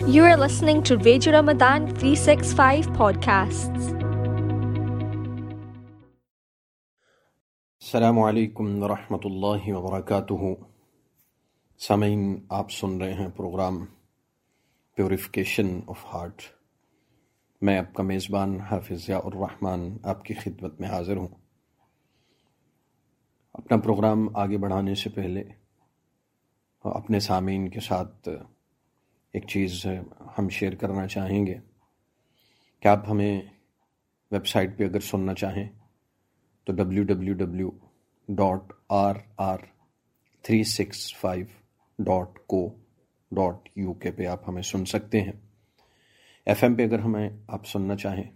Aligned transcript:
You 0.00 0.22
are 0.22 0.36
listening 0.36 0.84
to 0.84 0.96
Radio 0.96 1.32
Ramadan 1.32 1.86
365 1.92 2.86
podcasts. 2.90 3.88
السلام 7.82 8.18
علیکم 8.18 8.82
ورحمۃ 8.82 9.24
اللہ 9.24 9.68
وبرکاتہ 9.68 10.34
سامعین 11.80 12.22
آپ 12.48 12.70
سن 12.70 12.96
رہے 13.02 13.12
ہیں 13.12 13.28
پروگرام 13.36 13.84
پیوریفیکیشن 14.98 15.78
آف 15.86 16.04
ہارٹ 16.14 16.42
میں 17.62 17.78
آپ 17.78 17.92
کا 17.94 18.02
میزبان 18.02 18.58
حافظ 18.60 19.06
ضیاء 19.06 19.20
الرحمن 19.24 19.88
آپ 20.04 20.24
کی 20.24 20.34
خدمت 20.34 20.80
میں 20.80 20.88
حاضر 20.88 21.16
ہوں 21.16 21.28
اپنا 23.54 23.76
پروگرام 23.80 24.28
آگے 24.36 24.58
بڑھانے 24.58 24.94
سے 24.94 25.10
پہلے 25.10 25.42
اپنے 26.84 27.20
سامعین 27.20 27.68
کے 27.68 27.80
ساتھ 27.80 28.28
ایک 29.38 29.48
چیز 29.48 29.86
ہم 30.38 30.48
شیئر 30.48 30.74
کرنا 30.74 31.06
چاہیں 31.06 31.46
گے 31.46 31.54
کہ 32.80 32.88
آپ 32.88 33.10
ہمیں 33.10 33.42
ویب 34.30 34.46
سائٹ 34.46 34.78
پہ 34.78 34.84
اگر 34.84 35.00
سننا 35.00 35.34
چاہیں 35.34 35.68
تو 36.64 36.72
W 36.72 37.04
W 37.04 37.34
W 37.34 37.70
dot 38.28 38.72
R 38.88 39.14
R 39.36 39.58
three 40.42 40.64
six 40.64 41.14
five 41.14 41.46
dot 41.98 42.38
co 42.46 42.74
dot 43.30 43.68
U 43.76 43.92
K 43.92 44.10
پہ 44.10 44.26
آپ 44.26 44.48
ہمیں 44.48 44.62
سن 44.62 44.84
سکتے 44.84 45.20
ہیں۔ 45.20 45.32
ایف 46.46 46.64
ایم 46.64 46.74
پہ 46.74 46.82
اگر 46.82 46.98
ہمیں 46.98 47.30
آپ 47.48 47.66
سننا 47.66 47.96
چاہیں 47.96 48.30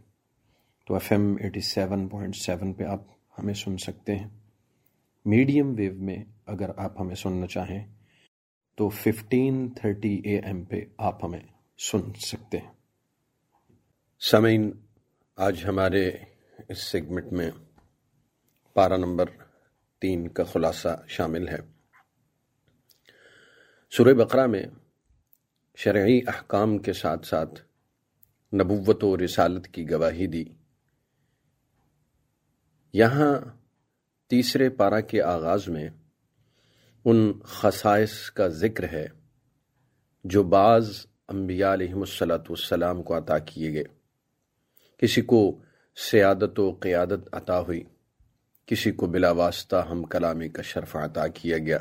تو 0.87 0.95
F 0.95 1.12
M 1.12 1.37
eighty 1.41 1.61
seven 1.61 2.09
point 2.09 2.37
seven 2.37 2.73
پہ 2.73 2.84
آپ 2.84 3.03
ہمیں 3.39 3.55
سن 3.55 3.77
سکتے 3.77 4.16
ہیں۔ 4.16 4.28
میڈیم 5.25 5.75
ویو 5.78 5.95
میں 5.95 6.25
اگر 6.47 6.70
آپ 6.77 7.00
ہمیں 7.00 7.14
سننا 7.14 7.47
چاہیں 7.47 8.02
تو 8.75 8.89
ففٹین 8.89 9.75
تھرٹی 9.75 10.21
اے 10.25 10.39
ایم 10.39 10.65
پہ 10.65 10.77
آپ 10.99 11.25
ہمیں 11.25 11.41
سن 11.78 12.12
سکتے 12.27 12.59
ہیں۔ 12.59 12.73
سمعین 14.20 14.70
آج 15.37 15.64
ہمارے 15.69 16.09
اس 16.69 16.79
سیگمنٹ 16.79 17.33
میں 17.33 17.51
پارہ 18.75 18.97
نمبر 18.97 19.25
تین 20.01 20.29
کا 20.29 20.45
خلاصہ 20.45 21.03
شامل 21.09 21.48
ہے۔ 21.48 21.59
سورہ 23.91 24.14
بقرہ 24.14 24.47
میں 24.47 24.62
شرعی 25.77 26.20
احکام 26.27 26.79
کے 26.79 26.92
ساتھ 26.92 27.27
ساتھ 27.27 27.61
نبوت 28.55 29.05
و 29.05 29.25
رسالت 29.25 29.69
کی 29.69 29.91
گواہی 29.91 30.27
دی۔ 30.27 30.45
یہاں 32.92 33.41
تیسرے 34.29 34.69
پارہ 34.69 35.01
کے 35.01 35.23
آغاز 35.23 35.69
میں 35.69 35.89
ان 37.05 37.33
خصائص 37.45 38.31
کا 38.31 38.48
ذکر 38.48 38.84
ہے 38.92 39.06
جو 40.25 40.42
بعض 40.42 41.06
انبیاء 41.28 41.72
علیہ 41.72 41.95
السلاۃ 41.95 42.39
والسلام 42.39 43.03
کو 43.03 43.19
عطا 43.19 43.39
کیے 43.39 43.72
گئے۔ 43.72 43.84
کسی 44.98 45.23
کو 45.23 45.61
سیادت 46.11 46.61
و 46.61 46.70
قیادت 46.70 47.34
عطا 47.34 47.61
ہوئی، 47.61 47.83
کسی 48.67 48.92
کو 48.92 49.06
بلا 49.06 49.30
واسطہ 49.30 49.77
ہم 49.77 50.05
کلامی 50.05 50.48
کا 50.48 50.62
شرف 50.62 50.97
عطا 50.97 51.27
کیا 51.27 51.58
گیا۔ 51.58 51.78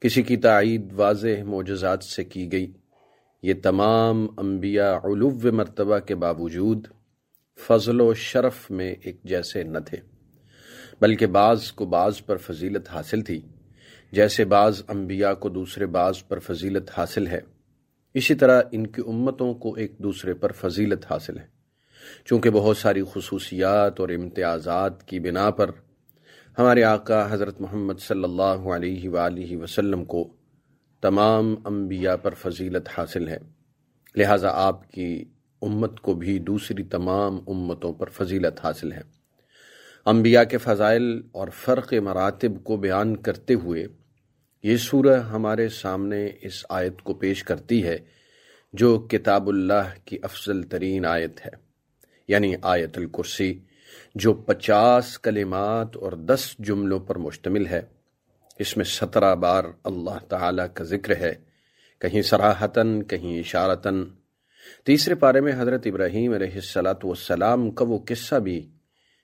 کسی 0.00 0.22
کی 0.22 0.36
تائید 0.36 0.92
واضح 0.92 1.42
معجزات 1.44 2.04
سے 2.04 2.24
کی 2.24 2.52
گئی۔ 2.52 2.72
یہ 3.42 3.54
تمام 3.62 4.26
انبیاء 4.36 4.94
علو 5.04 5.30
مرتبہ 5.52 5.98
کے 5.98 6.14
باوجود 6.14 6.86
فضل 7.66 8.00
و 8.00 8.14
شرف 8.14 8.70
میں 8.70 8.94
ایک 9.02 9.22
جیسے 9.24 9.62
نہ 9.62 9.78
تھے، 9.78 9.98
بلکہ 11.00 11.26
بعض 11.26 11.72
کو 11.72 11.86
بعض 11.86 12.22
پر 12.26 12.36
فضیلت 12.36 12.88
حاصل 12.88 13.20
تھی۔ 13.20 13.40
جیسے 14.12 14.44
بعض 14.44 14.82
انبیاء 14.88 15.32
کو 15.32 15.48
دوسرے 15.48 15.86
بعض 15.86 16.22
پر 16.28 16.38
فضیلت 16.38 16.90
حاصل 16.96 17.26
ہے، 17.26 17.40
اسی 18.14 18.34
طرح 18.34 18.62
ان 18.72 18.86
کی 18.86 19.02
امتوں 19.06 19.54
کو 19.54 19.74
ایک 19.74 19.98
دوسرے 19.98 20.34
پر 20.34 20.52
فضیلت 20.52 21.12
حاصل 21.12 21.38
ہے۔ 21.38 21.46
چونکہ 22.24 22.50
بہت 22.50 22.76
ساری 22.76 23.02
خصوصیات 23.12 24.00
اور 24.00 24.08
امتیازات 24.08 25.06
کی 25.06 25.20
بنا 25.20 25.50
پر 25.50 25.70
ہمارے 26.58 26.84
آقا 26.84 27.32
حضرت 27.32 27.60
محمد 27.60 27.94
صلی 27.98 28.24
اللہ 28.24 28.42
علیہ 28.42 29.08
وآلہ 29.08 29.56
وسلم 29.56 30.04
کو 30.04 30.28
تمام 31.00 31.54
انبیاء 31.64 32.16
پر 32.16 32.34
فضیلت 32.34 32.88
حاصل 32.98 33.28
ہے۔ 33.28 33.38
لہٰذا 34.16 34.48
آپ 34.52 34.90
کی 34.90 35.24
امت 35.62 36.00
کو 36.00 36.14
بھی 36.14 36.38
دوسری 36.38 36.82
تمام 36.82 37.38
امتوں 37.46 37.92
پر 37.92 38.08
فضیلت 38.08 38.64
حاصل 38.64 38.92
ہے۔ 38.92 39.17
انبیاء 40.08 40.42
کے 40.42 40.58
فضائل 40.58 41.20
اور 41.32 41.48
فرق 41.48 41.92
مراتب 41.92 42.62
کو 42.64 42.76
بیان 42.76 43.16
کرتے 43.16 43.54
ہوئے 43.54 43.86
یہ 44.64 44.76
سورہ 44.76 45.18
ہمارے 45.22 45.68
سامنے 45.68 46.28
اس 46.40 46.64
آیت 46.68 47.02
کو 47.02 47.14
پیش 47.14 47.42
کرتی 47.44 47.82
ہے، 47.84 47.98
جو 48.72 48.98
کتاب 49.10 49.48
اللہ 49.48 49.90
کی 50.04 50.18
افضل 50.22 50.62
ترین 50.62 51.06
آیت 51.06 51.40
ہے 51.46 51.50
یعنی 52.28 52.54
آیت 52.62 52.98
الکرسی، 52.98 53.52
جو 54.14 54.32
پچاس 54.34 55.18
کلمات 55.18 55.96
اور 55.96 56.12
دس 56.12 56.48
جملوں 56.58 57.00
پر 57.00 57.18
مشتمل 57.18 57.66
ہے۔ 57.66 57.80
اس 58.58 58.76
میں 58.76 58.84
سترہ 58.84 59.34
بار 59.34 59.64
اللہ 59.84 60.24
تعالی 60.28 60.62
کا 60.74 60.84
ذکر 60.84 61.16
ہے، 61.16 61.34
کہیں 61.98 62.22
سراہتاً 62.22 63.02
کہیں 63.02 63.38
اشارتاً۔ 63.40 64.04
تیسرے 64.84 65.14
پارے 65.14 65.40
میں 65.40 65.52
حضرت 65.58 65.86
ابراہیم 65.86 66.32
علیہ 66.32 66.54
السلاۃ 66.54 67.04
والسلام 67.04 67.70
کا 67.70 67.84
وہ 67.88 67.98
قصہ 68.06 68.34
بھی 68.34 68.58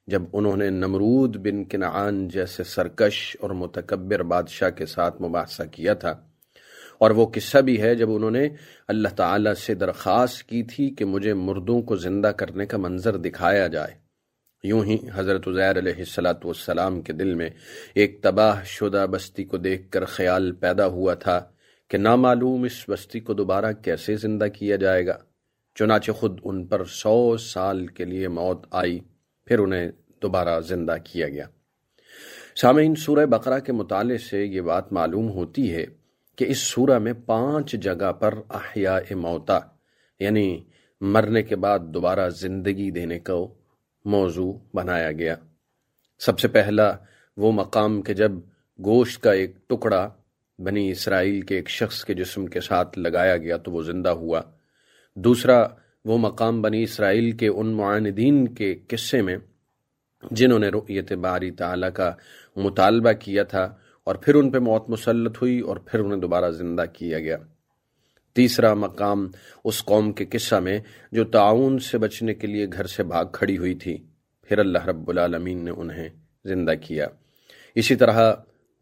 جب 0.09 0.23
انہوں 0.33 0.57
نے 0.57 0.69
نمرود 0.71 1.37
بن 1.37 1.65
کنعان 1.65 2.27
جیسے 2.29 2.65
سرکش 2.65 3.37
اور 3.41 3.51
متکبر 3.51 4.23
بادشاہ 4.23 4.71
کے 4.71 4.87
ساتھ 4.87 5.21
مباحثہ 5.23 5.63
کیا 5.73 5.95
تھا، 5.95 6.11
اور 7.01 7.11
وہ 7.11 7.27
قصہ 7.35 7.59
بھی 7.59 7.81
ہے 7.83 7.95
جب 7.95 8.11
انہوں 8.15 8.31
نے 8.31 8.49
اللہ 8.89 9.15
تعالی 9.17 9.51
سے 9.59 9.75
درخواست 9.75 10.43
کی 10.43 10.63
تھی 10.63 10.89
کہ 10.95 11.05
مجھے 11.05 11.35
مردوں 11.35 11.81
کو 11.83 11.97
زندہ 11.97 12.33
کرنے 12.39 12.67
کا 12.67 12.79
منظر 12.79 13.17
دکھایا 13.17 13.67
جائے۔ 13.67 13.95
یوں 14.65 14.85
ہی 14.85 14.97
حضرت 15.15 15.49
عزیر 15.49 15.79
علیہ 15.79 15.99
السلاۃ 15.99 16.45
والسلام 16.45 17.01
کے 17.03 17.13
دل 17.13 17.35
میں 17.35 17.49
ایک 17.95 18.23
تباہ 18.23 18.63
شدہ 18.67 19.07
بستی 19.11 19.45
کو 19.45 19.57
دیکھ 19.57 19.91
کر 19.91 20.05
خیال 20.05 20.53
پیدا 20.53 20.87
ہوا 20.87 21.15
تھا 21.15 21.41
کہ 21.91 21.99
نامعلوم 21.99 22.63
اس 22.63 22.85
بستی 22.89 23.21
کو 23.21 23.33
دوبارہ 23.33 23.73
کیسے 23.85 24.17
زندہ 24.17 24.47
کیا 24.55 24.77
جائے 24.77 25.07
گا۔ 25.07 25.17
چنانچہ 25.77 26.13
خود 26.13 26.41
ان 26.45 26.67
پر 26.67 26.85
سو 26.93 27.37
سال 27.37 27.87
کے 27.87 28.05
لیے 28.05 28.29
موت 28.29 28.67
آئی۔ 28.71 28.99
پھر 29.45 29.59
انہیں 29.59 29.91
دوبارہ 30.23 30.61
زندہ 30.61 30.97
کیا 31.05 31.29
گیا۔ 31.29 31.47
سامعین 32.57 32.95
سورہ 32.95 33.27
بقرہ 33.27 33.59
کے 33.59 33.73
مطالعے 33.73 34.19
سے 34.19 34.45
یہ 34.45 34.61
بات 34.61 34.93
معلوم 34.93 35.31
ہوتی 35.31 35.75
ہے 35.75 35.85
کہ 36.37 36.45
اس 36.49 36.59
سورہ 36.59 36.99
میں 36.99 37.13
پانچ 37.13 37.73
جگہ 37.73 38.13
پر 38.13 38.35
احیاء 38.51 39.15
موتا 39.15 39.59
یعنی 40.21 40.65
مرنے 41.01 41.43
کے 41.43 41.57
بعد 41.57 41.79
دوبارہ 41.79 42.29
زندگی 42.29 42.91
دینے 42.91 43.19
کو 43.19 43.55
موضوع 44.05 44.53
بنایا 44.75 45.13
گیا۔ 45.13 45.35
سب 46.19 46.39
سے 46.39 46.49
پہلا 46.49 46.97
وہ 47.37 47.53
مقام 47.53 48.03
کہ 48.03 48.15
جب 48.15 48.33
گوشت 48.85 49.23
کا 49.23 49.33
ایک 49.33 49.69
ٹکڑا 49.69 50.11
بنی 50.59 50.91
اسرائیل 50.91 51.41
کے 51.41 51.57
ایک 51.57 51.69
شخص 51.69 52.05
کے 52.05 52.15
جسم 52.15 52.47
کے 52.47 52.61
ساتھ 52.61 52.99
لگایا 52.99 53.37
گیا 53.37 53.57
تو 53.57 53.73
وہ 53.73 53.83
زندہ 53.83 54.09
ہوا۔ 54.09 54.41
دوسرا 55.15 55.67
وہ 56.05 56.19
مقام 56.19 56.63
بنی 56.63 56.83
اسرائیل 56.83 57.33
کے 57.33 57.49
ان 57.49 57.67
معاندین 57.67 58.49
کے 58.49 58.75
قصے 58.89 59.23
میں 59.23 59.37
جنہوں 60.31 60.59
نے 60.59 60.69
رؤیت 60.69 61.13
باری 61.13 61.51
تعالیٰ 61.51 61.93
کا 61.93 62.13
مطالبہ 62.57 63.13
کیا 63.13 63.43
تھا 63.43 63.75
اور 64.05 64.15
پھر 64.15 64.35
ان 64.35 64.51
پہ 64.51 64.59
موت 64.59 64.91
مسلط 64.91 65.37
ہوئی 65.43 65.61
اور 65.61 65.77
پھر 65.77 66.01
انہیں 66.01 66.21
دوبارہ 66.21 66.51
زندہ 66.51 66.85
کیا 66.93 67.19
گیا۔ 67.19 67.37
تیسرا 68.33 68.75
مقام 68.75 69.29
اس 69.65 69.85
قوم 69.85 70.13
کے 70.13 70.25
قصہ 70.25 70.55
میں 70.55 70.81
جو 71.13 71.25
تعاون 71.25 71.79
سے 71.79 71.99
بچنے 71.99 72.35
کے 72.35 72.47
لیے 72.47 72.67
گھر 72.73 72.87
سے 72.87 73.03
بھاگ 73.03 73.25
کھڑی 73.33 73.59
ہوئی 73.59 73.75
تھی۔ 73.75 73.99
پھر 74.43 74.59
اللہ 74.59 74.87
رب 74.87 75.09
العالمین 75.09 75.65
نے 75.65 75.71
انہیں 75.71 76.09
زندہ 76.45 76.73
کیا۔ 76.81 77.07
اسی 77.75 77.97
طرح 77.97 78.33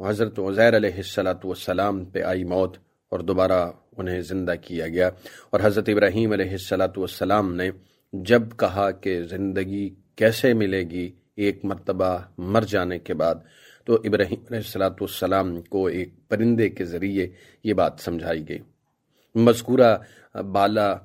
حضرت 0.07 0.39
عزیر 0.39 0.77
علیہ 0.77 0.97
السلاۃ 0.97 1.45
والسلام 1.45 2.05
پہ 2.05 2.23
آئی 2.23 2.45
موت 2.45 2.77
اور 3.09 3.21
دوبارہ 3.21 3.71
انہیں 3.97 4.21
زندہ 4.21 4.55
کیا 4.63 4.89
گیا۔ 4.89 5.11
اور 5.51 5.61
حضرت 5.63 5.89
ابراہیم 5.89 6.33
علیہ 6.33 6.51
السلاۃ 6.51 6.97
والسلام 6.97 7.55
نے 7.55 7.71
جب 8.13 8.43
کہا 8.57 8.91
کہ 8.91 9.23
زندگی 9.23 9.95
کیسے 10.17 10.55
ملے 10.55 10.83
گی، 10.83 11.11
ایک 11.37 11.65
مرتبہ 11.65 12.19
مر 12.39 12.63
جانے 12.63 12.99
کے 12.99 13.15
بعد، 13.15 13.35
تو 13.85 13.95
ابراہیم 13.95 14.41
علیہ 14.41 14.59
السلاۃ 14.59 14.91
والسلام 14.91 15.63
کو 15.63 15.87
ایک 15.87 16.29
پرندے 16.29 16.69
کے 16.69 16.85
ذریعے 16.85 17.29
یہ 17.65 17.75
بات 17.75 17.93
سمجھائی 17.99 18.49
گئی۔ 18.49 18.59
مذکورہ 19.35 19.99
بالا 20.39 20.97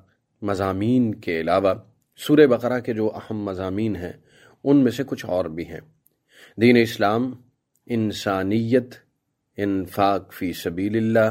مضامین 0.42 1.14
کے 1.14 1.40
علاوہ 1.40 1.74
سورہ 2.16 2.46
بقرہ 2.46 2.80
کے 2.80 2.92
جو 2.92 3.10
اہم 3.14 3.42
مضامین 3.42 3.96
ہیں، 3.96 4.12
ان 4.64 4.76
میں 4.76 4.92
سے 4.92 5.02
کچھ 5.06 5.26
اور 5.26 5.44
بھی 5.44 5.66
ہیں۔ 5.66 5.80
دین 6.60 6.76
اسلام، 6.76 7.34
انسانیت، 7.86 8.94
انفاق 9.56 10.32
فی 10.32 10.52
سبیل 10.52 10.96
اللہ 10.96 11.30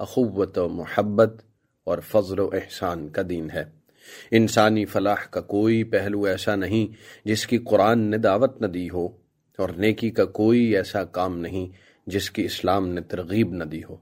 اخوت 0.00 0.58
و 0.58 0.68
محبت 0.68 1.42
اور 1.84 1.98
فضل 1.98 2.38
و 2.38 2.50
احسان 2.52 3.08
کا 3.08 3.22
دین 3.28 3.50
ہے۔ 3.50 3.64
انسانی 4.30 4.84
فلاح 4.84 5.28
کا 5.30 5.40
کوئی 5.40 5.84
پہلو 5.84 6.22
ایسا 6.22 6.56
نہیں 6.56 6.92
جس 7.24 7.46
کی 7.46 7.58
قرآن 7.58 7.98
نے 7.98 8.18
دعوت 8.18 8.60
نہ 8.60 8.66
دی 8.66 8.90
ہو 8.90 9.06
اور 9.58 9.68
نیکی 9.68 10.10
کا 10.10 10.24
کوئی 10.24 10.76
ایسا 10.76 11.04
کام 11.04 11.38
نہیں 11.38 11.66
جس 12.06 12.30
کی 12.30 12.44
اسلام 12.44 12.88
نے 12.88 13.00
ترغیب 13.00 13.52
نہ 13.52 13.64
دی 13.64 13.80
ہو۔ 13.90 13.96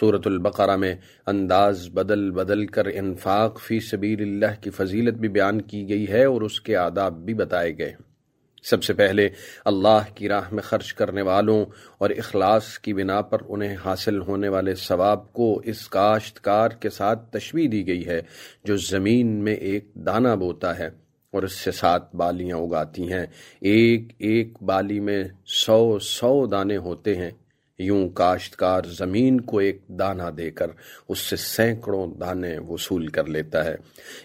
صورت 0.00 0.26
البقرہ 0.26 0.76
میں 0.76 0.94
انداز 1.26 1.88
بدل 1.94 2.30
بدل 2.30 2.66
کر 2.66 2.86
انفاق 2.86 3.60
فی 3.60 3.80
سبیل 3.80 4.22
اللہ 4.22 4.60
کی 4.60 4.70
فضیلت 4.70 5.14
بھی 5.14 5.28
بیان 5.28 5.60
کی 5.60 5.88
گئی 5.88 6.08
ہے 6.08 6.24
اور 6.24 6.42
اس 6.42 6.60
کے 6.60 6.76
آداب 6.76 7.24
بھی 7.24 7.34
بتائے 7.34 7.78
گئے 7.78 7.90
ہیں۔ 7.90 8.07
سب 8.70 8.84
سے 8.84 8.92
پہلے 8.94 9.28
اللہ 9.64 10.04
کی 10.14 10.28
راہ 10.28 10.48
میں 10.52 10.62
خرچ 10.62 10.94
کرنے 10.94 11.22
والوں 11.22 11.64
اور 11.98 12.10
اخلاص 12.10 12.78
کی 12.78 12.94
بنا 12.94 13.22
پر 13.22 13.38
انہیں 13.48 13.76
حاصل 13.84 14.20
ہونے 14.20 14.48
والے 14.48 14.74
ثواب 14.74 15.32
کو 15.32 15.60
اس 15.64 15.88
کاشتکار 15.88 16.68
کے 16.68 16.90
ساتھ 16.90 17.30
تشویح 17.30 17.68
دی 17.72 17.86
گئی 17.86 18.06
ہے، 18.06 18.22
جو 18.64 18.76
زمین 18.76 19.26
میں 19.26 19.54
ایک 19.54 19.88
دانہ 19.94 20.28
بوتا 20.28 20.78
ہے 20.78 20.86
اور 21.32 21.42
اس 21.42 21.52
سے 21.52 21.72
سات 21.72 22.14
بالیاں 22.14 22.56
اگاتی 22.56 23.12
ہیں۔ 23.12 23.26
ایک 23.60 24.12
ایک 24.18 24.62
بالی 24.62 25.00
میں 25.00 25.24
سو 25.46 25.98
سو 25.98 26.46
دانے 26.46 26.76
ہوتے 26.76 27.14
ہیں۔ 27.14 27.30
یوں 27.78 28.08
کاشتکار 28.08 28.82
زمین 28.84 29.40
کو 29.40 29.58
ایک 29.58 29.82
دانہ 29.88 30.30
دے 30.36 30.50
کر 30.50 30.66
اس 31.08 31.18
سے 31.18 31.36
سینکڑوں 31.36 32.06
دانے 32.06 32.58
وصول 32.58 33.06
کر 33.06 33.26
لیتا 33.26 33.64
ہے۔ 33.64 33.74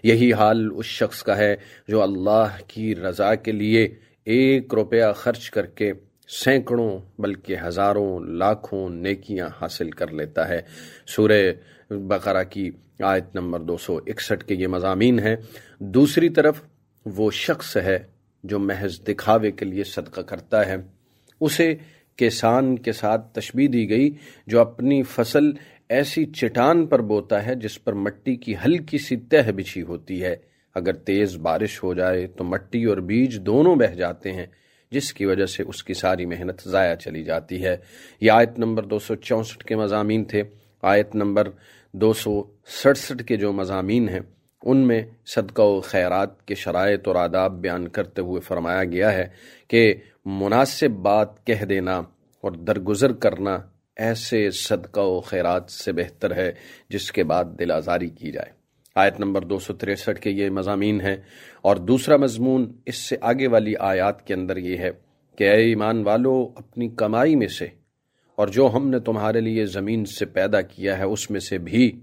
یہی 0.03 0.33
حال 0.33 0.69
اس 0.75 0.85
شخص 0.85 1.23
کا 1.23 1.37
ہے 1.37 1.55
جو 1.87 2.01
اللہ 2.01 2.47
کی 2.67 2.95
رضا 2.95 3.35
کے 3.35 3.51
لیے 3.51 3.95
ایک 4.25 4.73
روپیہ 4.73 5.03
خرچ 5.15 5.49
کر 5.49 5.65
کے 5.65 5.93
سینکڑوں 6.27 6.99
بلکہ 7.19 7.55
ہزاروں 7.63 8.19
لاکھوں 8.19 8.89
نیکیاں 8.89 9.49
حاصل 9.61 9.91
کر 9.91 10.07
لیتا 10.07 10.49
ہے۔ 10.49 10.61
سورہ 11.07 11.51
بقرہ 11.89 12.43
کی 12.43 12.71
آیت 13.03 13.35
نمبر 13.35 13.59
دو 13.59 13.77
سو 13.77 13.97
اکسٹھ 14.07 14.45
کے 14.45 14.55
یہ 14.55 14.67
مضامین 14.67 15.19
ہیں۔ 15.19 15.35
دوسری 15.79 16.29
طرف 16.29 16.61
وہ 17.05 17.31
شخص 17.31 17.77
ہے 17.77 17.99
جو 18.43 18.59
محض 18.59 18.99
دکھاوے 19.07 19.51
کے 19.51 19.65
لیے 19.65 19.83
صدقہ 19.83 20.21
کرتا 20.21 20.65
ہے۔ 20.65 20.75
اسے 21.41 21.75
کسان 22.15 22.79
کے 22.79 22.91
ساتھ 22.91 23.33
تشبیح 23.33 23.67
دی 23.73 23.89
گئی 23.89 24.11
جو 24.47 24.61
اپنی 24.61 25.03
فصل 25.03 25.51
ایسی 25.89 26.25
چٹان 26.25 26.87
پر 26.87 27.01
بوتا 27.01 27.45
ہے 27.45 27.55
جس 27.55 27.83
پر 27.83 27.93
مٹی 27.93 28.35
کی 28.35 28.53
ہلکی 28.65 28.97
سی 28.97 29.15
تہ 29.15 29.51
بچھی 29.51 29.81
ہوتی 29.81 30.23
ہے۔ 30.23 30.52
اگر 30.75 30.93
تیز 30.93 31.37
بارش 31.37 31.83
ہو 31.83 31.93
جائے 31.93 32.27
تو 32.27 32.43
مٹی 32.43 32.83
اور 32.83 32.97
بیج 32.97 33.39
دونوں 33.39 33.75
بہ 33.75 33.93
جاتے 33.95 34.31
ہیں، 34.31 34.45
جس 34.91 35.13
کی 35.13 35.25
وجہ 35.25 35.45
سے 35.45 35.63
اس 35.63 35.83
کی 35.83 35.93
ساری 35.93 36.25
محنت 36.25 36.69
ضائع 36.69 36.95
چلی 36.95 37.23
جاتی 37.23 37.65
ہے۔ 37.65 37.77
یہ 38.21 38.31
آیت 38.31 38.59
نمبر 38.59 38.83
دو 38.83 38.99
سو 38.99 39.15
چونسٹھ 39.15 39.65
کے 39.65 39.75
مضامین 39.75 40.25
تھے۔ 40.25 40.43
آیت 40.81 41.15
نمبر 41.15 41.47
دو 41.93 42.13
سو 42.13 42.43
سڑسٹھ 42.65 43.23
کے 43.23 43.37
جو 43.37 43.53
مضامین 43.53 44.09
ہیں، 44.09 44.19
ان 44.63 44.77
میں 44.77 45.01
صدقہ 45.25 45.61
و 45.61 45.81
خیرات 45.81 46.45
کے 46.45 46.55
شرائط 46.55 47.07
اور 47.07 47.15
آداب 47.15 47.61
بیان 47.61 47.87
کرتے 47.87 48.21
ہوئے 48.21 48.41
فرمایا 48.41 48.83
گیا 48.83 49.13
ہے 49.13 49.27
کہ 49.67 49.93
مناسب 50.25 50.91
بات 50.91 51.45
کہہ 51.45 51.65
دینا 51.65 51.97
اور 52.41 52.51
درگزر 52.51 53.13
کرنا 53.13 53.57
ایسے 53.95 54.51
صدقہ 54.51 54.99
و 54.99 55.21
خیرات 55.21 55.71
سے 55.71 55.91
بہتر 55.91 56.35
ہے 56.35 56.51
جس 56.89 57.11
کے 57.11 57.23
بعد 57.23 57.45
دل 57.59 57.71
آزاری 57.71 58.09
کی 58.09 58.31
جائے۔ 58.31 58.62
آیت 58.95 59.19
نمبر 59.19 59.41
دو 59.41 59.59
سو 59.59 59.73
تریسٹھ 59.73 60.21
کے 60.21 60.29
یہ 60.29 60.49
مضامین 60.49 61.01
ہیں۔ 61.01 61.15
اور 61.61 61.75
دوسرا 61.75 62.17
مضمون 62.17 62.71
اس 62.85 62.95
سے 62.95 63.15
آگے 63.21 63.47
والی 63.47 63.75
آیات 63.79 64.27
کے 64.27 64.33
اندر 64.33 64.57
یہ 64.57 64.77
ہے 64.77 64.89
کہ 65.37 65.43
اے 65.43 65.61
ایمان 65.61 66.03
والو، 66.03 66.49
اپنی 66.55 66.89
کمائی 66.89 67.35
میں 67.35 67.47
سے، 67.47 67.67
اور 68.35 68.47
جو 68.47 68.69
ہم 68.73 68.89
نے 68.89 68.99
تمہارے 68.99 69.41
لیے 69.41 69.65
زمین 69.65 70.05
سے 70.05 70.25
پیدا 70.25 70.61
کیا 70.61 70.97
ہے، 70.97 71.03
اس 71.03 71.31
میں 71.31 71.39
سے 71.39 71.57
بھی 71.57 72.01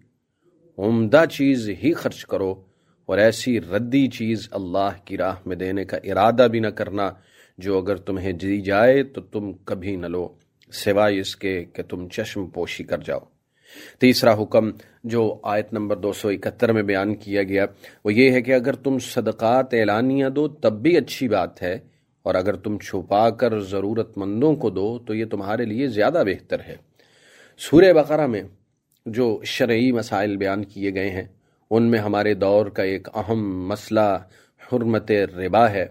عمدہ 0.79 1.25
چیز 1.31 1.71
ہی 1.85 1.93
خرچ 1.93 2.27
کرو۔ 2.27 2.55
اور 3.07 3.19
ایسی 3.19 3.61
ردی 3.61 4.09
چیز 4.09 4.49
اللہ 4.51 4.91
کی 5.05 5.17
راہ 5.17 5.35
میں 5.47 5.57
دینے 5.57 5.85
کا 5.85 5.97
ارادہ 5.97 6.49
بھی 6.51 6.61
نہ 6.61 6.69
کرنا، 6.69 7.11
جو 7.59 7.79
اگر 7.79 7.97
تمہیں 7.97 8.33
دی 8.33 8.61
جائے 8.61 9.03
تو 9.03 9.21
تم 9.21 9.53
کبھی 9.53 9.97
نہ 9.97 10.07
لو، 10.07 10.29
سوائے 10.73 11.21
اس 11.21 11.37
کے 11.37 11.65
کہ 11.65 11.83
تم 11.83 12.09
چشم 12.09 12.47
پوشی 12.47 12.85
کر 12.85 12.99
جاؤ۔ 12.99 13.19
تیسرا 13.99 14.43
حکم 14.43 14.71
جو 15.05 15.39
آیت 15.43 15.73
نمبر 15.73 15.97
دو 15.97 16.13
سو 16.13 16.29
اکہتر 16.29 16.73
میں 16.73 16.83
بیان 16.83 17.15
کیا 17.15 17.43
گیا 17.43 17.67
وہ 18.05 18.15
یہ 18.15 18.31
ہے 18.31 18.43
کہ 18.43 18.55
اگر 18.55 18.75
تم 18.75 18.99
صدقات 18.99 19.75
اعلانیہ 19.75 20.27
دو 20.27 20.49
تب 20.49 20.83
بھی 20.83 20.97
اچھی 20.97 21.29
بات 21.29 21.63
ہے 21.63 21.79
اور 22.23 22.35
اگر 22.35 22.57
تم 22.57 22.79
چھپا 22.79 23.31
کر 23.31 23.61
ضرورت 23.61 24.19
مندوں 24.19 24.55
کو 24.55 24.71
دو 24.71 24.99
تو 24.99 25.15
یہ 25.15 25.25
تمہارے 25.25 25.65
لیے 25.65 25.87
زیادہ 25.87 26.23
بہتر 26.27 26.61
ہے۔ 26.61 26.77
سورہ 27.59 27.93
بقرہ 27.93 28.27
میں 28.27 28.43
جو 29.07 29.41
شرعی 29.45 29.93
مسائل 29.93 30.37
بیان 30.37 30.65
کیے 30.65 30.95
گئے 30.95 31.11
ہیں، 31.11 31.25
ان 31.71 31.83
میں 31.83 31.99
ہمارے 31.99 32.35
دور 32.35 32.67
کا 32.67 32.83
ایک 32.83 33.09
اہم 33.15 33.69
مسئلہ 33.69 34.19
حرمت 34.73 35.11
ربا 35.11 35.71
ہے۔ 35.71 35.87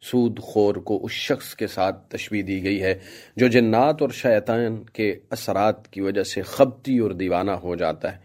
سود 0.00 0.38
خور 0.38 0.74
کو 0.74 1.04
اس 1.04 1.10
شخص 1.10 1.54
کے 1.54 1.66
ساتھ 1.66 2.08
تشبیح 2.08 2.42
دی 2.46 2.64
گئی 2.64 2.82
ہے 2.82 2.94
جو 3.36 3.48
جنات 3.48 4.02
اور 4.02 4.10
شیطان 4.10 4.84
کے 4.84 5.16
اثرات 5.30 5.88
کی 5.88 6.00
وجہ 6.00 6.22
سے 6.22 6.42
خبتی 6.42 6.98
اور 6.98 7.10
دیوانہ 7.10 7.50
ہو 7.50 7.74
جاتا 7.74 8.12
ہے۔ 8.12 8.16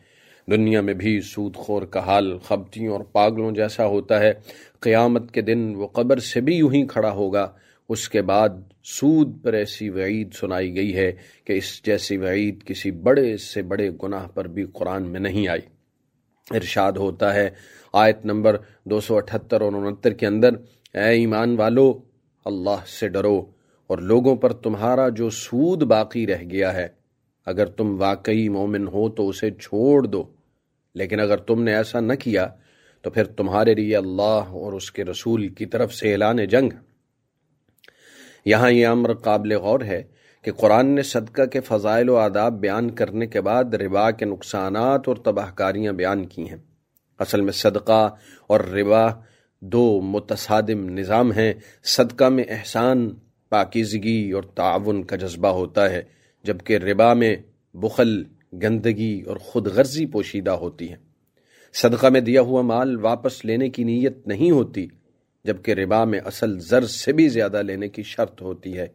دنیا 0.51 0.81
میں 0.81 0.93
بھی 0.93 1.21
سود 1.21 1.55
خور 1.55 1.81
کا 1.81 1.99
حال 1.99 2.37
خبتیوں 2.37 2.93
اور 2.93 3.01
پاگلوں 3.01 3.51
جیسا 3.51 3.85
ہوتا 3.85 4.19
ہے۔ 4.19 4.33
قیامت 4.79 5.31
کے 5.31 5.41
دن 5.41 5.73
وہ 5.75 5.87
قبر 5.87 6.17
سے 6.17 6.41
بھی 6.41 6.55
یوں 6.55 6.73
ہی 6.73 6.87
کھڑا 6.87 7.11
ہوگا۔ 7.11 7.51
اس 7.89 8.09
کے 8.09 8.21
بعد 8.21 8.49
سود 8.83 9.43
پر 9.43 9.53
ایسی 9.53 9.89
وعید 9.89 10.33
سنائی 10.33 10.75
گئی 10.75 10.95
ہے 10.95 11.11
کہ 11.45 11.53
اس 11.53 11.85
جیسی 11.85 12.17
وعید 12.17 12.63
کسی 12.63 12.91
بڑے 12.91 13.37
سے 13.37 13.61
بڑے 13.61 13.89
گناہ 14.03 14.27
پر 14.27 14.47
بھی 14.47 14.65
قرآن 14.73 15.03
میں 15.03 15.19
نہیں 15.19 15.47
آئی۔ 15.47 15.61
ارشاد 16.51 16.91
ہوتا 16.91 17.33
ہے 17.33 17.49
آیت 17.93 18.25
نمبر 18.25 18.57
دو 18.83 18.99
سو 18.99 19.17
اٹھتر 19.17 19.61
اور 19.61 19.73
انہتر 19.73 20.13
کے 20.13 20.27
اندر 20.27 20.49
اے 20.93 21.09
ایمان 21.09 21.55
والو، 21.55 21.99
اللہ 22.45 22.85
سے 22.99 23.07
ڈرو 23.07 23.45
اور 23.87 23.97
لوگوں 23.97 24.35
پر 24.35 24.53
تمہارا 24.53 25.09
جو 25.09 25.29
سود 25.29 25.83
باقی 25.83 26.27
رہ 26.27 26.43
گیا 26.51 26.73
ہے، 26.73 26.87
اگر 27.45 27.65
تم 27.65 28.01
واقعی 28.01 28.49
مومن 28.49 28.87
ہو 28.87 29.09
تو 29.09 29.29
اسے 29.29 29.51
چھوڑ 29.51 30.05
دو، 30.05 30.23
لیکن 30.95 31.19
اگر 31.19 31.37
تم 31.37 31.63
نے 31.63 31.75
ایسا 31.75 31.99
نہ 31.99 32.13
کیا 32.13 32.47
تو 33.01 33.09
پھر 33.09 33.23
تمہارے 33.23 33.73
لیے 33.73 33.97
اللہ 33.97 34.45
اور 34.61 34.73
اس 34.73 34.91
کے 34.91 35.05
رسول 35.05 35.47
کی 35.47 35.65
طرف 35.65 35.93
سے 35.93 36.11
اعلان 36.11 36.45
جنگ۔ 36.45 36.69
یہاں 38.45 38.71
یہ 38.71 38.87
امر 38.87 39.13
قابل 39.13 39.53
غور 39.55 39.79
ہے 39.79 40.03
کہ 40.41 40.51
قرآن 40.51 40.85
نے 40.85 41.01
صدقہ 41.01 41.45
کے 41.45 41.61
فضائل 41.61 42.09
و 42.09 42.15
آداب 42.15 42.53
بیان 42.53 42.91
کرنے 42.91 43.27
کے 43.27 43.41
بعد 43.41 43.73
ربا 43.73 44.11
کے 44.11 44.25
نقصانات 44.25 45.07
اور 45.07 45.15
تباہ 45.15 45.51
کاریاں 45.51 45.93
بیان 45.93 46.25
کی 46.25 46.49
ہیں۔ 46.49 46.57
اصل 47.19 47.41
میں 47.41 47.53
صدقہ 47.53 48.15
اور 48.47 48.59
ربا 48.59 49.32
دو 49.63 50.01
متصادم 50.01 50.89
نظام 50.89 51.31
ہیں، 51.31 51.53
صدقہ 51.83 52.23
میں 52.23 52.43
احسان، 52.49 53.09
پاکیزگی 53.49 54.31
اور 54.31 54.43
تعاون 54.43 55.03
کا 55.03 55.15
جذبہ 55.15 55.47
ہوتا 55.47 55.89
ہے، 55.89 56.01
جبکہ 56.43 56.77
ربا 56.77 57.13
میں 57.13 57.35
بخل، 57.73 58.23
گندگی 58.53 59.21
اور 59.21 59.37
خود 59.37 59.67
غرضی 59.67 60.05
پوشیدہ 60.05 60.51
ہوتی 60.51 60.91
ہے 60.91 60.95
صدقہ 61.73 62.07
میں 62.07 62.21
دیا 62.21 62.41
ہوا 62.41 62.61
مال 62.61 62.99
واپس 62.99 63.45
لینے 63.45 63.69
کی 63.69 63.83
نیت 63.83 64.27
نہیں 64.27 64.51
ہوتی، 64.51 64.87
جبکہ 65.43 65.71
ربا 65.71 66.05
میں 66.05 66.19
اصل 66.19 66.59
زر 66.59 66.85
سے 66.85 67.13
بھی 67.13 67.27
زیادہ 67.27 67.61
لینے 67.61 67.87
کی 67.87 68.03
شرط 68.03 68.41
ہوتی 68.41 68.77
ہے۔ 68.77 68.87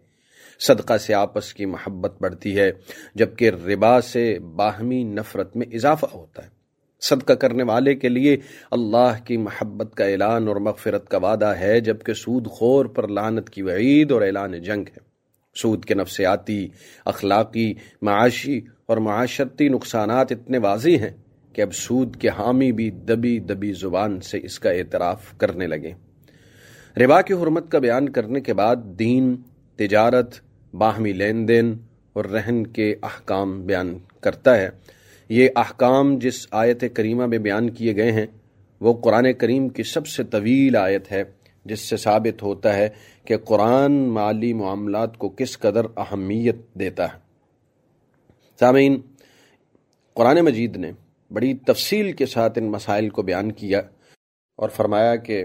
صدقہ 0.60 0.96
سے 0.96 1.14
آپس 1.14 1.54
کی 1.54 1.66
محبت 1.66 2.16
بڑھتی 2.20 2.56
ہے، 2.56 2.72
جبکہ 3.14 3.50
ربا 3.66 4.00
سے 4.00 4.38
باہمی 4.38 5.04
نفرت 5.04 5.56
میں 5.56 5.66
اضافہ 5.72 6.06
ہوتا 6.14 6.44
ہے۔ 6.44 6.57
صدقہ 7.00 7.32
کرنے 7.32 7.62
والے 7.62 7.94
کے 7.94 8.08
لیے 8.08 8.36
اللہ 8.70 9.24
کی 9.24 9.36
محبت 9.36 9.94
کا 9.94 10.04
اعلان 10.04 10.48
اور 10.48 10.56
مغفرت 10.56 11.08
کا 11.08 11.18
وعدہ 11.18 11.54
ہے، 11.60 11.80
جبکہ 11.80 12.12
سود 12.12 12.46
خور 12.46 12.86
پر 12.86 13.08
لانت 13.08 13.50
کی 13.50 13.62
وعید 13.62 14.12
اور 14.12 14.22
اعلان 14.22 14.62
جنگ 14.62 14.84
ہے۔ 14.88 15.08
سود 15.54 15.84
کے 15.84 15.94
نفسیاتی، 15.94 16.68
اخلاقی، 17.04 17.74
معاشی 18.02 18.60
اور 18.86 18.96
معاشرتی 18.96 19.68
نقصانات 19.68 20.32
اتنے 20.32 20.58
واضح 20.58 20.88
ہیں 20.88 21.10
کہ 21.52 21.62
اب 21.62 21.74
سود 21.74 22.16
کے 22.16 22.28
حامی 22.28 22.72
بھی 22.72 22.90
دبی 22.90 23.38
دبی 23.38 23.72
زبان 23.72 24.20
سے 24.20 24.38
اس 24.42 24.58
کا 24.58 24.70
اعتراف 24.70 25.38
کرنے 25.38 25.66
لگے۔ 25.66 25.92
ربا 27.04 27.22
کی 27.22 27.34
حرمت 27.34 27.70
کا 27.70 27.78
بیان 27.78 28.08
کرنے 28.08 28.40
کے 28.40 28.54
بعد 28.54 28.76
دین، 28.76 29.36
تجارت، 29.76 30.34
باہمی 30.74 31.12
لین 31.12 31.48
دین 31.48 31.78
اور 32.12 32.24
رہن 32.24 32.66
کے 32.66 32.94
احکام 33.02 33.66
بیان 33.66 33.98
کرتا 34.20 34.56
ہے۔ 34.56 34.70
یہ 35.28 35.48
احکام 35.56 36.18
جس 36.18 36.46
آیت 36.50 36.84
کریمہ 36.94 37.26
میں 37.26 37.38
بیان 37.38 37.70
کیے 37.70 37.96
گئے 37.96 38.12
ہیں، 38.12 38.26
وہ 38.80 39.00
قرآن 39.00 39.32
کریم 39.32 39.68
کی 39.68 39.82
سب 39.82 40.06
سے 40.06 40.24
طویل 40.24 40.76
آیت 40.76 41.12
ہے، 41.12 41.22
جس 41.64 41.80
سے 41.80 41.96
ثابت 41.96 42.42
ہوتا 42.42 42.76
ہے 42.76 42.88
کہ 43.24 43.36
قرآن 43.36 43.92
مالی 43.92 44.52
معاملات 44.52 45.18
کو 45.18 45.28
کس 45.28 45.58
قدر 45.58 45.84
اہمیت 45.96 46.56
دیتا 46.74 47.04
ہے۔ 47.04 47.18
سامعین، 48.60 49.00
قرآن 50.14 50.40
مجید 50.40 50.76
نے 50.76 50.92
بڑی 51.30 51.54
تفصیل 51.54 52.12
کے 52.12 52.26
ساتھ 52.26 52.58
ان 52.58 52.70
مسائل 52.70 53.08
کو 53.08 53.22
بیان 53.22 53.52
کیا 53.52 53.78
اور 54.56 54.68
فرمایا 54.68 55.16
کہ 55.16 55.44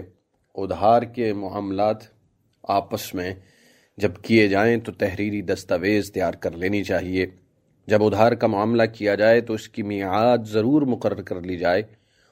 ادھار 0.54 1.02
کے 1.02 1.32
معاملات 1.32 1.96
آپس 2.62 3.14
میں 3.14 3.34
جب 3.96 4.10
کیے 4.22 4.48
جائیں 4.48 4.80
تو 4.80 4.92
تحریری 4.92 5.42
دستاویز 5.42 6.12
تیار 6.12 6.32
کر 6.32 6.50
لینی 6.50 6.84
چاہیے۔ 6.84 7.26
جب 7.86 8.04
ادھار 8.04 8.32
کا 8.32 8.46
معاملہ 8.46 8.82
کیا 8.82 9.14
جائے 9.14 9.40
تو 9.40 9.52
اس 9.52 9.68
کی 9.68 9.82
میعاد 9.82 10.38
ضرور 10.38 10.82
مقرر 10.82 11.22
کر 11.22 11.40
لی 11.40 11.56
جائے 11.56 11.82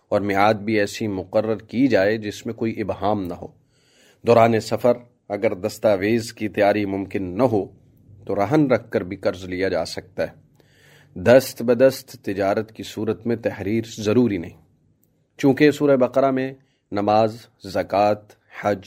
اور 0.08 0.20
میعاد 0.20 0.54
بھی 0.54 0.80
ایسی 0.80 1.06
مقرر 1.06 1.56
کی 1.56 1.88
جائے 1.88 2.16
جس 2.16 2.46
میں 2.46 2.54
کوئی 2.54 2.80
ابہام 2.80 3.24
نہ 3.24 3.34
ہو۔ 3.34 3.46
دوران 4.22 4.60
سفر 4.60 4.92
اگر 5.28 5.54
دستاویز 5.54 6.32
کی 6.32 6.48
تیاری 6.48 6.84
ممکن 6.84 7.38
نہ 7.38 7.42
ہو 7.42 7.64
تو 8.26 8.36
رہن 8.36 8.70
رکھ 8.70 8.90
کر 8.90 9.00
بھی 9.00 9.16
قرض 9.16 9.44
لیا 9.44 9.68
جا 9.68 9.84
سکتا 9.84 10.22
ہے۔ 10.22 10.42
دست 11.14 11.62
بدست 11.62 12.24
تجارت 12.24 12.72
کی 12.72 12.82
صورت 12.82 13.26
میں 13.26 13.36
تحریر 13.36 13.84
ضروری 13.98 14.38
نہیں۔ 14.38 14.62
چونکہ 15.38 15.70
سورہ 15.70 15.96
بقرہ 15.96 16.30
میں 16.30 16.54
نماز، 16.92 17.36
زکوٰۃ، 17.66 18.22
حج، 18.62 18.80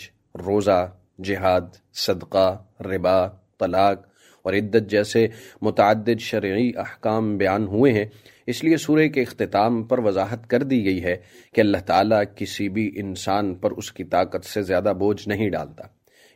روزہ، 0.46 0.92
جہاد، 1.24 1.94
صدقہ، 1.94 2.64
ربا، 2.80 3.28
طلاق 3.60 4.15
اور 4.46 4.54
عدت 4.54 4.90
جیسے 4.90 5.28
متعدد 5.62 6.20
شرعی 6.20 6.72
احکام 6.78 7.38
بیان 7.38 7.68
ہوئے 7.68 7.94
ہیں۔ 7.94 8.06
اس 8.48 8.64
لیے 8.64 8.78
سورہ 8.78 9.08
کے 9.08 9.22
اختتام 9.22 9.84
پر 9.84 10.00
وضاحت 10.00 10.48
کر 10.48 10.64
دی 10.64 10.86
گئی 10.86 11.04
ہے 11.04 11.16
کہ 11.54 11.62
اللہ 11.62 11.78
تعالیٰ 11.78 12.24
کسی 12.36 12.70
بھی 12.70 12.92
انسان 12.96 13.56
پر 13.56 13.72
اس 13.72 13.92
کی 13.92 14.04
طاقت 14.04 14.46
سے 14.46 14.62
زیادہ 14.62 14.94
بوجھ 15.00 15.28
نہیں 15.28 15.50
ڈالتا۔ 15.50 15.84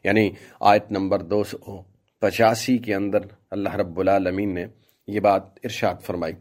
یعنی 0.04 0.32
آیت 0.60 0.92
نمبر 0.92 1.22
دو 1.22 1.44
سو 1.44 1.82
پچاسی 2.20 2.78
کے 2.78 2.96
اندر 2.96 3.20
اللہ 3.52 3.76
رب 3.76 4.00
العالمین 4.00 4.54
نے 4.54 4.66
یہ 5.08 5.20
بات 5.20 5.44
ارشاد 5.64 5.96
فرمائی۔ 6.02 6.34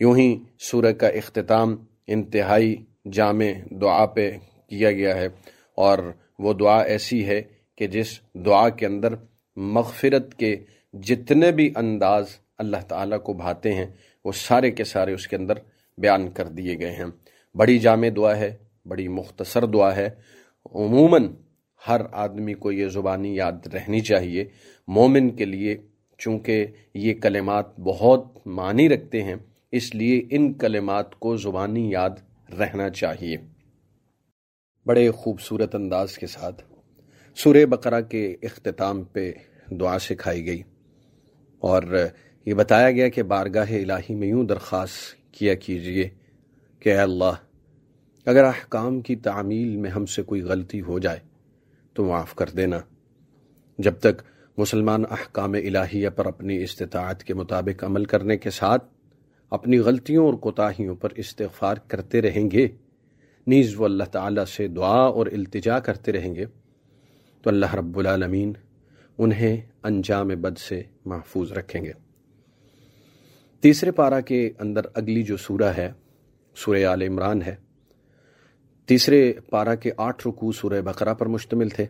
یوں 0.00 0.16
ہی 0.16 0.38
سورہ 0.58 0.92
کا 0.92 1.08
اختتام 1.08 1.76
انتہائی 2.06 2.76
جامع 3.12 3.44
دعا 3.70 4.06
پہ 4.06 4.32
کیا 4.68 4.92
گیا 4.92 5.16
ہے 5.16 5.26
اور 5.76 5.98
وہ 6.38 6.52
دعا 6.52 6.82
ایسی 6.82 7.26
ہے 7.26 7.42
کہ 7.76 7.86
جس 7.86 8.20
دعا 8.34 8.68
کے 8.68 8.86
اندر 8.86 9.14
مغفرت 9.56 10.34
کے 10.34 10.56
جتنے 10.92 11.52
بھی 11.52 11.72
انداز 11.76 12.26
اللہ 12.58 12.76
تعالیٰ 12.88 13.22
کو 13.22 13.32
بھاتے 13.32 13.74
ہیں، 13.74 13.86
وہ 14.24 14.32
سارے 14.32 14.70
کے 14.70 14.84
سارے 14.84 15.12
اس 15.12 15.28
کے 15.28 15.36
اندر 15.36 15.54
بیان 15.98 16.30
کر 16.30 16.48
دیے 16.48 16.78
گئے 16.78 16.90
ہیں۔ 16.90 17.04
بڑی 17.54 17.78
جامع 17.78 18.08
دعا 18.16 18.36
ہے، 18.36 18.56
بڑی 18.86 19.08
مختصر 19.08 19.66
دعا 19.66 19.96
ہے۔ 19.96 20.10
عموماً 20.74 21.28
ہر 21.88 22.00
آدمی 22.12 22.54
کو 22.54 22.72
یہ 22.72 22.88
زبانی 22.88 23.36
یاد 23.36 23.66
رہنی 23.74 24.00
چاہیے۔ 24.00 24.44
مومن 24.88 25.30
کے 25.30 25.44
لیے 25.44 25.76
چونکہ 26.18 26.66
یہ 26.94 27.14
کلمات 27.14 27.80
بہت 27.80 28.46
معنی 28.46 28.88
رکھتے 28.88 29.22
ہیں، 29.22 29.36
اس 29.72 29.94
لیے 29.94 30.22
ان 30.30 30.52
کلمات 30.52 31.14
کو 31.14 31.36
زبانی 31.36 31.90
یاد 31.90 32.10
رہنا 32.60 32.90
چاہیے۔ 32.90 33.36
بڑے 34.86 35.10
خوبصورت 35.10 35.74
انداز 35.74 36.18
کے 36.18 36.26
ساتھ 36.26 36.62
سورہ 37.36 37.64
بقرہ 37.64 38.00
کے 38.00 38.36
اختتام 38.42 39.04
پہ 39.04 39.32
دعا 39.70 39.98
سکھائی 39.98 40.46
گئی۔ 40.46 40.62
اور 41.62 41.82
یہ 42.46 42.54
بتایا 42.54 42.90
گیا 42.90 43.08
کہ 43.08 43.22
بارگاہ 43.22 43.72
الہی 43.72 44.14
میں 44.14 44.28
یوں 44.28 44.44
درخواست 44.44 45.32
کیا 45.32 45.54
کیجیے 45.54 46.08
کہ 46.82 46.88
اے 46.88 46.98
اللہ، 46.98 47.34
اگر 48.26 48.44
احکام 48.44 49.00
کی 49.00 49.16
تعمیل 49.16 49.76
میں 49.76 49.90
ہم 49.90 50.06
سے 50.06 50.22
کوئی 50.22 50.42
غلطی 50.42 50.80
ہو 50.80 50.98
جائے 50.98 51.18
تو 51.96 52.04
معاف 52.04 52.34
کر 52.34 52.50
دینا۔ 52.56 52.78
جب 53.78 53.98
تک 54.00 54.22
مسلمان 54.58 55.04
احکام 55.10 55.52
الہیہ 55.52 56.08
پر 56.08 56.26
اپنی 56.26 56.62
استطاعت 56.62 57.22
کے 57.24 57.34
مطابق 57.34 57.84
عمل 57.84 58.04
کرنے 58.04 58.36
کے 58.36 58.50
ساتھ 58.50 58.84
اپنی 59.52 59.78
غلطیوں 59.78 60.26
اور 60.26 60.34
کوتاہیوں 60.34 60.94
پر 60.94 61.12
استغفار 61.16 61.76
کرتے 61.88 62.22
رہیں 62.22 62.50
گے، 62.50 62.66
نیز 63.46 63.74
وہ 63.76 63.84
اللہ 63.84 64.04
تعالیٰ 64.04 64.44
سے 64.44 64.68
دعا 64.68 65.04
اور 65.06 65.26
التجا 65.26 65.78
کرتے 65.78 66.12
رہیں 66.12 66.34
گے، 66.34 66.46
تو 67.44 67.50
اللہ 67.50 67.74
رب 67.74 67.98
العالمین 67.98 68.52
انہیں 69.22 69.60
انجام 69.82 70.28
بد 70.28 70.58
سے 70.58 70.82
محفوظ 71.04 71.52
رکھیں 71.52 71.84
گے۔ 71.84 71.92
تیسرے 73.60 73.90
پارہ 73.90 74.20
کے 74.20 74.50
اندر 74.58 74.80
اگلی 74.94 75.22
جو 75.22 75.36
سورہ 75.36 75.62
ہے، 75.62 75.92
سورہ 76.56 76.84
آل 76.84 77.02
عمران 77.02 77.42
ہے۔ 77.42 77.54
تیسرے 78.86 79.32
پارہ 79.50 79.74
کے 79.74 79.90
آٹھ 79.96 80.28
رکوع 80.28 80.52
سورہ 80.52 80.80
بقرہ 80.80 81.14
پر 81.14 81.26
مشتمل 81.26 81.68
تھے۔ 81.68 81.86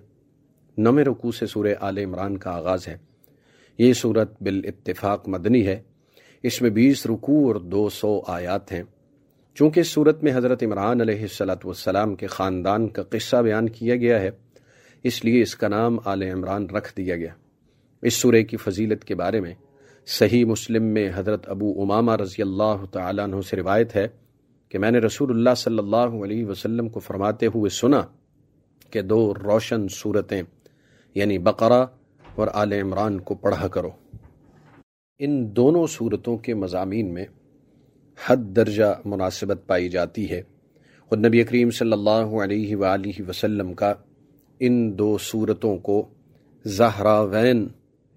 نویں 0.79 1.05
رکوع 1.05 1.31
سے 1.31 1.47
سورہ 1.47 1.75
آل 1.81 1.99
عمران 1.99 2.37
کا 2.37 2.51
آغاز 2.51 2.89
ہے۔ 2.89 2.97
یہ 3.79 3.93
صورت 3.93 4.43
بالاتفاق 4.43 5.29
مدنی 5.29 5.67
ہے۔ 5.67 5.83
اس 6.43 6.63
میں 6.63 6.71
بیس 6.71 7.07
رکوع 7.07 7.47
اور 7.47 7.61
دو 7.61 7.89
سو 7.89 8.23
آیات 8.27 8.73
ہیں۔ 8.73 8.83
چونکہ 9.55 9.81
اس 9.81 9.89
صورت 9.89 10.23
میں 10.23 10.33
حضرت 10.37 10.63
عمران 10.63 11.01
علیہ 11.01 11.21
السلاۃ 11.21 11.65
والسلام 11.65 12.15
کے 12.15 12.27
خاندان 12.27 12.89
کا 12.89 13.03
قصہ 13.03 13.37
بیان 13.37 13.69
کیا 13.69 13.97
گیا 13.97 14.21
ہے 14.21 14.31
اس 15.03 15.25
لیے 15.25 15.43
اس 15.43 15.57
کا 15.57 15.69
نام 15.69 15.99
آل 16.05 16.23
عمران 16.23 16.67
رکھ 16.67 16.97
دیا 16.97 17.17
گیا۔ 17.17 17.35
اس 18.03 18.15
سورہ 18.15 18.43
کی 18.43 18.57
فضیلت 18.57 19.05
کے 19.05 19.15
بارے 19.15 19.41
میں 19.41 19.55
صحیح 20.07 20.45
مسلم 20.45 20.83
میں 20.83 21.11
حضرت 21.15 21.49
ابو 21.49 21.83
امامہ 21.83 22.17
رضی 22.17 22.43
اللہ 22.43 22.85
تعالیٰ 22.93 23.25
عنہ 23.25 23.41
سے 23.51 23.57
روایت 23.57 23.97
ہے 23.97 24.09
کہ 24.69 24.79
میں 24.79 24.91
نے 24.91 24.99
رسول 24.99 25.31
اللہ 25.31 25.55
صلی 25.57 25.79
اللہ 25.79 25.97
علیہ 25.97 26.47
وسلم 26.47 26.89
کو 26.89 27.01
فرماتے 27.01 27.47
ہوئے 27.47 27.71
سنا 27.71 28.03
کہ 28.91 29.03
دو 29.03 29.35
روشن 29.35 29.89
صورتیں 29.89 30.43
یعنی 31.15 31.39
بقرہ 31.39 31.87
اور 32.35 32.49
آل 32.53 32.73
عمران 32.73 33.21
کو 33.21 33.35
پڑھا 33.35 33.69
کرو۔ 33.69 33.91
ان 35.19 35.57
دونوں 35.57 35.87
صورتوں 35.87 36.37
کے 36.37 36.55
مضامین 36.55 37.15
میں 37.15 37.25
حد 38.27 38.37
درجہ 38.37 39.01
مناسبت 39.05 39.61
پائی 39.67 39.89
جاتی 39.89 40.31
ہے۔ 40.31 40.43
اور 41.09 41.19
نبی 41.19 41.45
کریم 41.45 41.71
صلی 41.71 41.93
اللہ 41.93 42.43
علیہ 42.45 42.77
وآلہ 42.77 43.23
وسلم 43.29 43.75
کا 43.75 43.95
ان 44.65 44.99
دو 44.99 45.19
صورتوں 45.19 45.79
کو 45.79 46.09
زہراوین 46.65 47.69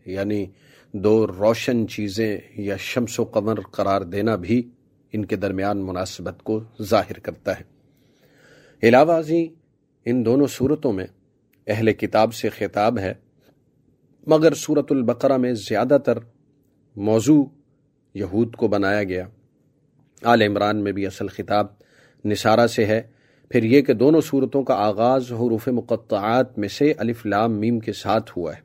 یعنی 0.05 0.45
دو 0.91 1.27
روشن 1.27 1.87
چیزیں 1.87 2.37
یا 2.57 2.77
شمس 2.77 3.19
و 3.19 3.23
قمر 3.23 3.59
قرار 3.59 4.01
دینا 4.01 4.35
بھی 4.35 4.69
ان 5.13 5.25
کے 5.25 5.35
درمیان 5.35 5.77
مناسبت 5.85 6.43
کو 6.43 6.63
ظاہر 6.81 7.19
کرتا 7.19 7.59
ہے۔ 7.59 7.63
علاوہ 8.83 9.13
ازیں 9.13 9.47
ان 10.05 10.25
دونوں 10.25 10.47
صورتوں 10.47 10.93
میں 10.93 11.05
اہل 11.67 11.93
کتاب 11.93 12.33
سے 12.33 12.49
خطاب 12.49 12.99
ہے، 12.99 13.13
مگر 14.27 14.53
صورت 14.53 14.91
البقرہ 14.91 15.37
میں 15.37 15.53
زیادہ 15.53 15.97
تر 16.05 16.17
موضوع 16.95 17.45
یہود 18.13 18.55
کو 18.55 18.67
بنایا 18.67 19.03
گیا۔ 19.03 19.27
آل 20.23 20.41
عمران 20.41 20.83
میں 20.83 20.91
بھی 20.91 21.05
اصل 21.05 21.27
خطاب 21.27 21.67
نثارہ 22.25 22.67
سے 22.67 22.85
ہے۔ 22.85 23.14
پھر 23.49 23.63
یہ 23.63 23.81
کہ 23.81 23.93
دونوں 23.93 24.21
صورتوں 24.21 24.63
کا 24.63 24.73
آغاز 24.73 25.31
حروف 25.31 25.67
مقطعات 25.67 26.57
میں 26.57 26.67
سے 26.67 26.93
الف 26.97 27.25
لام 27.25 27.59
میم 27.59 27.79
کے 27.79 27.93
ساتھ 27.93 28.31
ہوا 28.37 28.55
ہے 28.55 28.61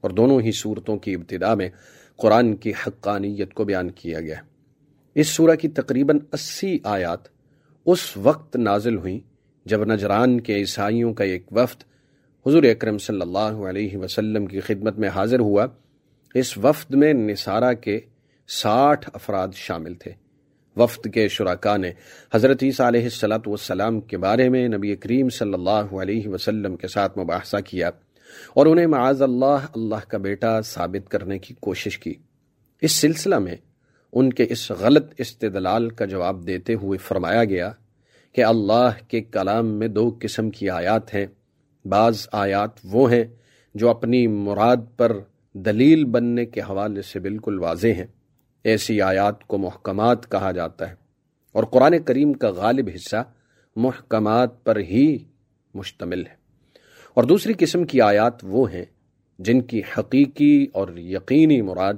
اور 0.00 0.10
دونوں 0.10 0.40
ہی 0.40 0.52
صورتوں 0.52 0.96
کی 0.96 1.14
ابتدا 1.14 1.54
میں 1.54 1.68
قرآن 2.16 2.56
کی 2.56 2.72
حقانیت 2.86 3.54
کو 3.54 3.64
بیان 3.64 3.90
کیا 3.90 4.20
گیا 4.20 4.36
اس 5.14 5.28
سورہ 5.28 5.56
کی 5.56 5.68
تقریباً 5.68 6.18
اسی 6.32 6.78
آیات 6.84 7.28
اس 7.86 8.16
وقت 8.16 8.56
نازل 8.56 8.96
ہوئیں 8.96 9.18
جب 9.64 9.84
نجران 9.84 10.40
کے 10.40 10.54
عیسائیوں 10.54 11.14
کا 11.14 11.24
ایک 11.24 11.52
وفد 11.52 11.84
حضور 12.46 12.62
اکرم 12.62 12.98
صلی 12.98 13.20
اللہ 13.20 13.38
علیہ 13.38 13.96
وسلم 13.96 14.46
کی 14.46 14.60
خدمت 14.60 14.98
میں 14.98 15.08
حاضر 15.08 15.40
ہوا۔ 15.40 15.66
اس 16.34 16.58
وفد 16.58 16.94
میں 16.94 17.12
نصارہ 17.12 17.74
کے 17.74 18.00
ساٹھ 18.48 19.10
افراد 19.12 19.48
شامل 19.54 19.94
تھے۔ 19.94 20.12
وفد 20.76 21.14
کے 21.14 21.28
شرکا 21.28 21.76
نے 21.76 21.92
حضرت 22.34 22.62
عیسیٰ 22.62 22.86
علیہ 22.86 23.04
السلاۃ 23.04 23.46
والسلام 23.46 24.00
کے 24.00 24.18
بارے 24.18 24.48
میں 24.48 24.68
نبی 24.68 24.96
کریم 24.96 25.28
صلی 25.28 25.54
اللہ 25.54 25.70
علیہ 25.70 26.28
وسلم 26.28 26.76
کے 26.76 26.88
ساتھ 26.88 27.18
مباحثہ 27.18 27.56
کیا 27.66 27.90
اور 28.54 28.66
انہیں 28.66 28.86
معاذ 28.86 29.22
اللہ 29.22 29.66
اللہ 29.74 30.08
کا 30.08 30.18
بیٹا 30.18 30.60
ثابت 30.60 31.08
کرنے 31.08 31.38
کی 31.38 31.54
کوشش 31.60 31.98
کی۔ 31.98 32.14
اس 32.82 32.92
سلسلہ 32.92 33.38
میں 33.38 33.56
ان 34.12 34.32
کے 34.32 34.46
اس 34.50 34.70
غلط 34.70 35.14
استدلال 35.18 35.90
کا 35.90 36.04
جواب 36.04 36.46
دیتے 36.46 36.74
ہوئے 36.74 36.98
فرمایا 36.98 37.44
گیا 37.44 37.70
کہ 38.32 38.44
اللہ 38.44 38.90
کے 39.08 39.20
کلام 39.20 39.66
میں 39.66 39.88
دو 39.88 40.16
قسم 40.20 40.50
کی 40.50 40.70
آیات 40.70 41.14
ہیں۔ 41.14 41.26
بعض 41.84 42.28
آیات 42.32 42.70
وہ 42.84 43.12
ہیں 43.12 43.24
جو 43.74 43.90
اپنی 43.90 44.26
مراد 44.26 44.76
پر 44.96 45.16
دلیل 45.52 46.04
بننے 46.04 46.46
کے 46.46 46.60
حوالے 46.60 47.02
سے 47.02 47.18
بالکل 47.18 47.58
واضح 47.58 47.86
ہیں۔ 47.86 48.06
ایسی 48.64 49.02
آیات 49.02 49.44
کو 49.44 49.58
محکمات 49.58 50.30
کہا 50.30 50.52
جاتا 50.52 50.90
ہے۔ 50.90 50.94
اور 51.52 51.64
قرآن 51.64 52.02
کریم 52.02 52.32
کا 52.32 52.50
غالب 52.50 52.88
حصہ 52.94 53.24
محکمات 53.76 54.64
پر 54.64 54.80
ہی 54.80 55.18
مشتمل 55.74 56.26
ہے۔ 56.26 56.34
اور 57.14 57.24
دوسری 57.24 57.52
قسم 57.58 57.84
کی 57.84 58.00
آیات 58.00 58.34
وہ 58.42 58.72
ہیں 58.72 58.84
جن 59.38 59.60
کی 59.60 59.82
حقیقی 59.98 60.66
اور 60.72 60.88
یقینی 60.96 61.62
مراد 61.62 61.94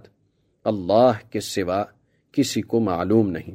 اللہ 0.65 1.13
کے 1.31 1.41
سوا 1.41 1.85
کسی 2.33 2.61
کو 2.63 2.81
معلوم 2.81 3.31
نہیں 3.31 3.55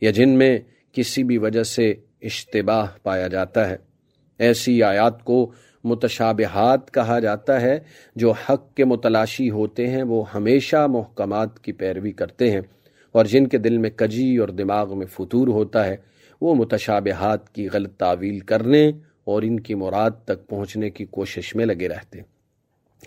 یا 0.00 0.10
جن 0.10 0.28
میں 0.28 0.58
کسی 0.92 1.22
بھی 1.22 1.38
وجہ 1.38 1.62
سے 1.62 1.94
اشتباہ 2.22 2.86
پایا 3.02 3.28
جاتا 3.28 3.68
ہے۔ 3.68 3.76
ایسی 4.38 4.82
آیات 4.82 5.24
کو 5.24 5.52
متشابہات 5.88 6.94
کہا 6.94 7.18
جاتا 7.18 7.60
ہے، 7.60 7.78
جو 8.16 8.30
حق 8.30 8.74
کے 8.74 8.84
متلاشی 8.84 9.50
ہوتے 9.50 9.88
ہیں، 9.88 10.02
وہ 10.02 10.24
ہمیشہ 10.34 10.86
محکمات 10.90 11.58
کی 11.58 11.72
پیروی 11.72 12.12
کرتے 12.12 12.50
ہیں۔ 12.50 12.60
اور 13.12 13.24
جن 13.24 13.46
کے 13.46 13.58
دل 13.58 13.78
میں 13.78 13.90
کجی 13.90 14.36
اور 14.36 14.48
دماغ 14.48 14.98
میں 14.98 15.06
فطور 15.06 15.48
ہوتا 15.48 15.86
ہے، 15.86 15.96
وہ 16.40 16.54
متشابہات 16.54 17.54
کی 17.54 17.68
غلط 17.72 17.96
تعویل 17.96 18.38
کرنے 18.38 18.90
اور 19.24 19.42
ان 19.42 19.60
کی 19.60 19.74
مراد 19.74 20.10
تک 20.24 20.46
پہنچنے 20.46 20.90
کی 20.90 21.04
کوشش 21.04 21.56
میں 21.56 21.66
لگے 21.66 21.88
رہتے۔ 21.88 22.18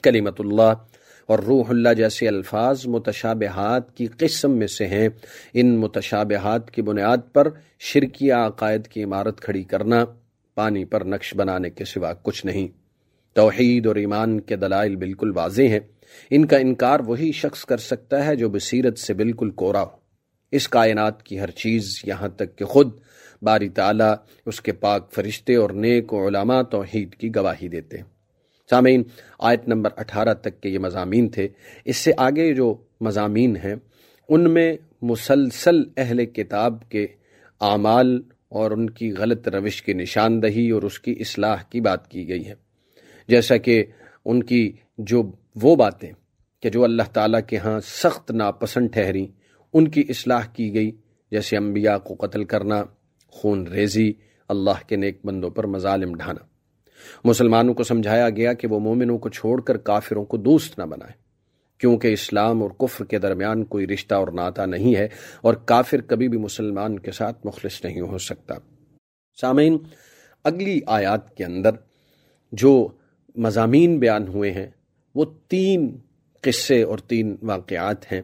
کلیمت 0.03 0.35
اللہ 0.39 0.73
اور 1.27 1.39
روح 1.39 1.63
اللہ 1.69 1.93
جیسے 1.97 2.27
الفاظ 2.27 2.87
متشابہات 2.87 3.97
کی 3.97 4.07
قسم 4.17 4.51
میں 4.51 4.67
سے 4.67 4.87
ہیں۔ 4.87 5.09
ان 5.53 5.77
متشابہات 5.77 6.71
کی 6.71 6.81
بنیاد 6.81 7.17
پر 7.33 7.47
شرکیہ 7.79 8.33
عقائد 8.33 8.87
کی 8.87 9.03
عمارت 9.03 9.41
کھڑی 9.41 9.63
کرنا 9.63 10.05
پانی 10.55 10.85
پر 10.85 11.05
نقش 11.05 11.35
بنانے 11.35 11.69
کے 11.69 11.85
سوا 11.85 12.13
کچھ 12.13 12.45
نہیں۔ 12.45 12.67
توحید 13.33 13.87
اور 13.87 13.95
ایمان 13.95 14.39
کے 14.39 14.55
دلائل 14.55 14.95
بالکل 14.95 15.31
واضح 15.35 15.61
ہیں۔ 15.61 15.79
ان 16.29 16.45
کا 16.45 16.57
انکار 16.57 16.99
وہی 16.99 17.31
شخص 17.31 17.65
کر 17.65 17.77
سکتا 17.77 18.25
ہے 18.25 18.35
جو 18.35 18.49
بصیرت 18.49 18.97
سے 18.97 19.13
بالکل 19.13 19.49
کورا 19.49 19.81
ہو۔ 19.81 20.01
اس 20.51 20.67
کائنات 20.67 21.23
کی 21.23 21.39
ہر 21.39 21.51
چیز 21.51 22.01
یہاں 22.03 22.27
تک 22.27 22.55
کہ 22.55 22.65
خود 22.65 22.91
باری 23.41 23.69
تعالیٰ 23.69 24.13
اس 24.45 24.61
کے 24.61 24.71
پاک 24.71 25.11
فرشتے 25.11 25.55
اور 25.55 25.69
نیک 25.69 26.13
و 26.13 26.27
علماء 26.27 26.61
توحید 26.61 27.15
کی 27.15 27.35
گواہی 27.35 27.67
دیتے 27.67 27.97
ہیں۔ 27.97 28.03
سامعین، 28.69 29.03
آیت 29.39 29.67
نمبر 29.67 29.89
اٹھارہ 29.97 30.33
تک 30.33 30.61
کے 30.61 30.69
یہ 30.69 30.79
مضامین 30.79 31.29
تھے۔ 31.29 31.47
اس 31.85 31.97
سے 31.97 32.11
آگے 32.17 32.53
جو 32.53 32.75
مضامین 33.01 33.55
ہیں، 33.55 33.75
ان 34.29 34.53
میں 34.53 34.77
مسلسل 35.01 35.83
اہل 35.97 36.25
کتاب 36.25 36.89
کے 36.89 37.07
اعمال 37.61 38.21
اور 38.51 38.71
ان 38.71 38.89
کی 38.89 39.11
غلط 39.11 39.47
روش 39.47 39.81
کی 39.81 39.93
نشاندہی 39.93 40.71
اور 40.71 40.83
اس 40.83 40.99
کی 40.99 41.11
اصلاح 41.11 41.55
کی 41.69 41.81
بات 41.81 42.07
کی 42.07 42.29
گئی 42.29 42.47
ہے۔ 42.47 42.53
جیسا 43.27 43.57
کہ 43.57 43.85
ان 44.25 44.43
کی 44.43 44.71
جو 44.97 45.31
وہ 45.55 45.75
باتیں 45.75 46.11
کہ 46.59 46.69
جو 46.69 46.83
اللہ 46.83 47.03
تعالیٰ 47.13 47.39
کے 47.47 47.57
ہاں 47.57 47.79
سخت 47.79 48.31
ناپسند 48.31 48.87
ٹھہری 48.93 49.27
ان 49.73 49.87
کی 49.87 50.03
اصلاح 50.09 50.45
کی 50.45 50.73
گئی۔ 50.73 50.91
جیسے 51.31 51.57
انبیاء 51.57 51.97
کو 51.97 52.15
قتل 52.15 52.43
کرنا، 52.43 52.83
خون 53.27 53.67
ریزی، 53.67 54.13
اللہ 54.49 54.87
کے 54.87 54.95
نیک 54.95 55.25
بندوں 55.25 55.49
پر 55.49 55.67
مظالم 55.67 56.15
ڈھانا۔ 56.15 56.45
مسلمانوں 57.23 57.73
کو 57.73 57.83
سمجھایا 57.83 58.29
گیا 58.29 58.53
کہ 58.53 58.67
وہ 58.67 58.79
مومنوں 58.79 59.17
کو 59.17 59.29
چھوڑ 59.29 59.61
کر 59.61 59.77
کافروں 59.77 60.25
کو 60.25 60.37
دوست 60.37 60.79
نہ 60.79 60.83
بنائے 60.83 61.20
کیونکہ 61.81 62.07
اسلام 62.07 62.63
اور 62.63 62.69
کفر 62.69 63.05
کے 63.05 63.19
درمیان 63.19 63.63
کوئی 63.63 63.87
رشتہ 63.87 64.15
اور 64.15 64.27
ناتا 64.27 64.65
نہیں 64.65 64.95
ہے 64.95 65.07
اور 65.41 65.53
کافر 65.53 66.01
کبھی 66.01 66.27
بھی 66.27 66.37
مسلمان 66.37 66.99
کے 66.99 67.11
ساتھ 67.11 67.47
مخلص 67.47 67.85
نہیں 67.85 68.01
ہو 68.01 68.17
سکتا۔ 68.17 68.55
سامعین، 69.41 69.77
اگلی 70.43 70.79
آیات 70.87 71.35
کے 71.35 71.45
اندر 71.45 71.69
جو 72.51 72.87
مضامین 73.35 73.99
بیان 73.99 74.27
ہوئے 74.27 74.51
ہیں، 74.51 74.67
وہ 75.15 75.25
تین 75.47 75.97
قصے 76.41 76.83
اور 76.83 76.97
تین 76.97 77.35
واقعات 77.41 78.11
ہیں 78.11 78.21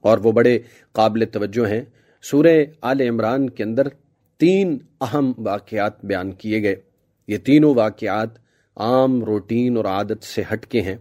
اور 0.00 0.18
وہ 0.18 0.32
بڑے 0.32 0.58
قابل 0.92 1.24
توجہ 1.32 1.68
ہیں۔ 1.68 1.82
سورہ 2.22 2.64
آل 2.80 3.00
عمران 3.00 3.50
کے 3.50 3.62
اندر 3.62 3.88
تین 4.38 4.78
اہم 5.00 5.32
واقعات 5.38 6.04
بیان 6.04 6.32
کیے 6.32 6.62
گئے۔ 6.62 6.76
یہ 7.28 7.38
تینوں 7.38 7.74
واقعات 7.74 8.28
عام، 8.76 9.24
روٹین 9.24 9.76
اور 9.76 9.84
عادت 9.84 10.24
سے 10.24 10.42
ہٹ 10.52 10.66
کے 10.66 10.80
ہیں 10.80 10.96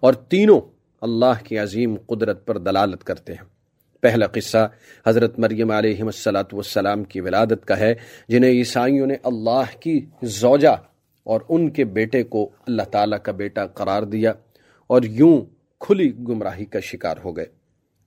اور 0.00 0.12
تینوں 0.12 0.77
اللہ 1.02 1.44
کی 1.44 1.58
عظیم 1.58 1.96
قدرت 2.06 2.46
پر 2.46 2.58
دلالت 2.58 3.04
کرتے 3.04 3.32
ہیں۔ 3.32 3.44
پہلا 4.00 4.26
قصہ 4.26 4.68
حضرت 5.06 5.38
مریم 5.38 5.70
علیہ 5.70 6.02
السلاۃ 6.02 6.52
والسلام 6.52 7.04
کی 7.04 7.20
ولادت 7.20 7.64
کا 7.64 7.78
ہے، 7.78 7.94
جنہیں 8.28 8.50
عیسائیوں 8.50 9.06
نے 9.06 9.14
اللہ 9.22 9.78
کی 9.80 10.00
زوجہ 10.22 10.76
اور 11.24 11.40
ان 11.48 11.70
کے 11.70 11.84
بیٹے 11.84 12.22
کو 12.22 12.50
اللہ 12.66 12.82
تعالیٰ 12.82 13.18
کا 13.22 13.32
بیٹا 13.32 13.66
قرار 13.66 14.02
دیا 14.02 14.32
اور 14.86 15.02
یوں 15.02 15.40
کھلی 15.80 16.12
گمراہی 16.18 16.64
کا 16.64 16.80
شکار 16.80 17.16
ہو 17.24 17.36
گئے۔ 17.36 17.46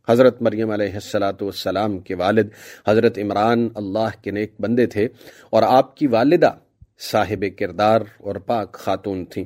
حضرت 0.10 0.42
مریم 0.42 0.72
علیہ 0.72 0.94
السلاۃ 0.94 1.42
والسلام 1.42 2.00
کے 2.00 2.16
والد 2.16 2.48
حضرت 2.88 3.18
عمران 3.18 3.68
اللہ 3.76 4.22
کے 4.22 4.32
نیک 4.32 4.54
بندے 4.60 4.86
تھے 4.86 5.08
اور 5.50 5.64
آپ 5.64 5.96
کی 5.96 6.08
والدہ 6.08 6.52
صاحب 7.00 7.46
کردار 7.60 8.02
اور 8.18 8.36
پاک 8.36 8.72
خاتون 8.74 9.26
تھیں۔ 9.26 9.46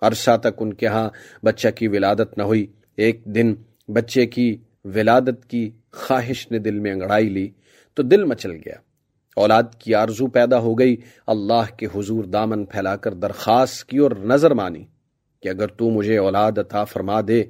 عرصہ 0.00 0.36
تک 0.36 0.58
ان 0.58 0.74
کے 0.74 0.86
ہاں 0.86 1.10
بچہ 1.42 1.68
کی 1.68 1.88
ولادت 1.88 2.38
نہ 2.38 2.42
ہوئی۔ 2.42 2.66
ایک 2.96 3.24
دن 3.24 3.54
بچے 3.88 4.26
کی 4.26 4.56
ولادت 4.84 5.46
کی 5.48 5.70
خواہش 5.92 6.50
نے 6.50 6.58
دل 6.58 6.78
میں 6.78 6.92
انگڑائی 6.92 7.28
لی 7.28 7.48
تو 7.94 8.02
دل 8.02 8.24
مچل 8.24 8.50
گیا۔ 8.50 8.74
اولاد 9.36 9.62
کی 9.78 9.94
آرزو 9.94 10.26
پیدا 10.26 10.58
ہو 10.58 10.78
گئی۔ 10.78 10.96
اللہ 11.26 11.76
کے 11.76 11.86
حضور 11.86 12.24
دامن 12.24 12.64
پھیلا 12.64 12.96
کر 12.96 13.14
درخواست 13.14 13.84
کی 13.84 13.98
اور 13.98 14.10
نظر 14.10 14.50
مانی 14.50 14.84
کہ 15.42 15.48
اگر 15.48 15.66
تو 15.66 15.90
مجھے 15.90 16.18
اولاد 16.18 16.58
عطا 16.58 16.84
فرما 16.84 17.20
دے 17.28 17.44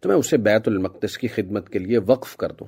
تو 0.00 0.08
میں 0.08 0.16
اسے 0.16 0.36
بیت 0.36 0.68
المقدس 0.68 1.18
کی 1.18 1.28
خدمت 1.28 1.68
کے 1.68 1.78
لیے 1.78 1.98
وقف 1.98 2.36
کر 2.36 2.52
دوں۔ 2.52 2.66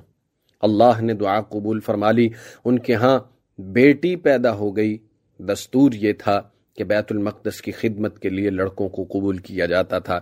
اللہ 0.61 1.01
نے 1.01 1.13
دعا 1.13 1.41
قبول 1.41 1.79
فرما 1.79 2.11
لی۔ 2.11 2.29
ان 2.65 2.79
کے 2.79 2.93
ہاں 2.93 3.19
بیٹی 3.57 4.15
پیدا 4.15 4.53
ہو 4.53 4.77
گئی۔ 4.77 4.97
دستور 5.39 5.91
یہ 5.93 6.13
تھا 6.13 6.41
کہ 6.75 6.83
بیت 6.83 7.11
المقدس 7.11 7.61
کی 7.61 7.71
خدمت 7.71 8.19
کے 8.19 8.29
لیے 8.29 8.49
لڑکوں 8.49 8.89
کو 8.89 9.03
قبول 9.03 9.37
کیا 9.37 9.65
جاتا 9.65 9.99
تھا۔ 9.99 10.19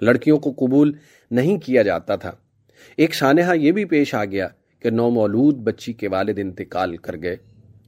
لڑکیوں 0.00 0.38
کو 0.38 0.52
قبول 0.52 0.92
نہیں 1.30 1.58
کیا 1.58 1.82
جاتا 1.82 2.16
تھا۔ 2.16 2.30
ایک 2.96 3.14
سانحہ 3.14 3.56
یہ 3.56 3.72
بھی 3.72 3.84
پیش 3.84 4.14
آ 4.14 4.24
گیا 4.24 4.48
کہ 4.80 4.90
نو 4.90 5.10
مولود 5.10 5.54
بچی 5.54 5.92
کے 5.92 6.08
والد 6.08 6.38
انتقال 6.38 6.96
کر 6.96 7.16
گئے۔ 7.22 7.36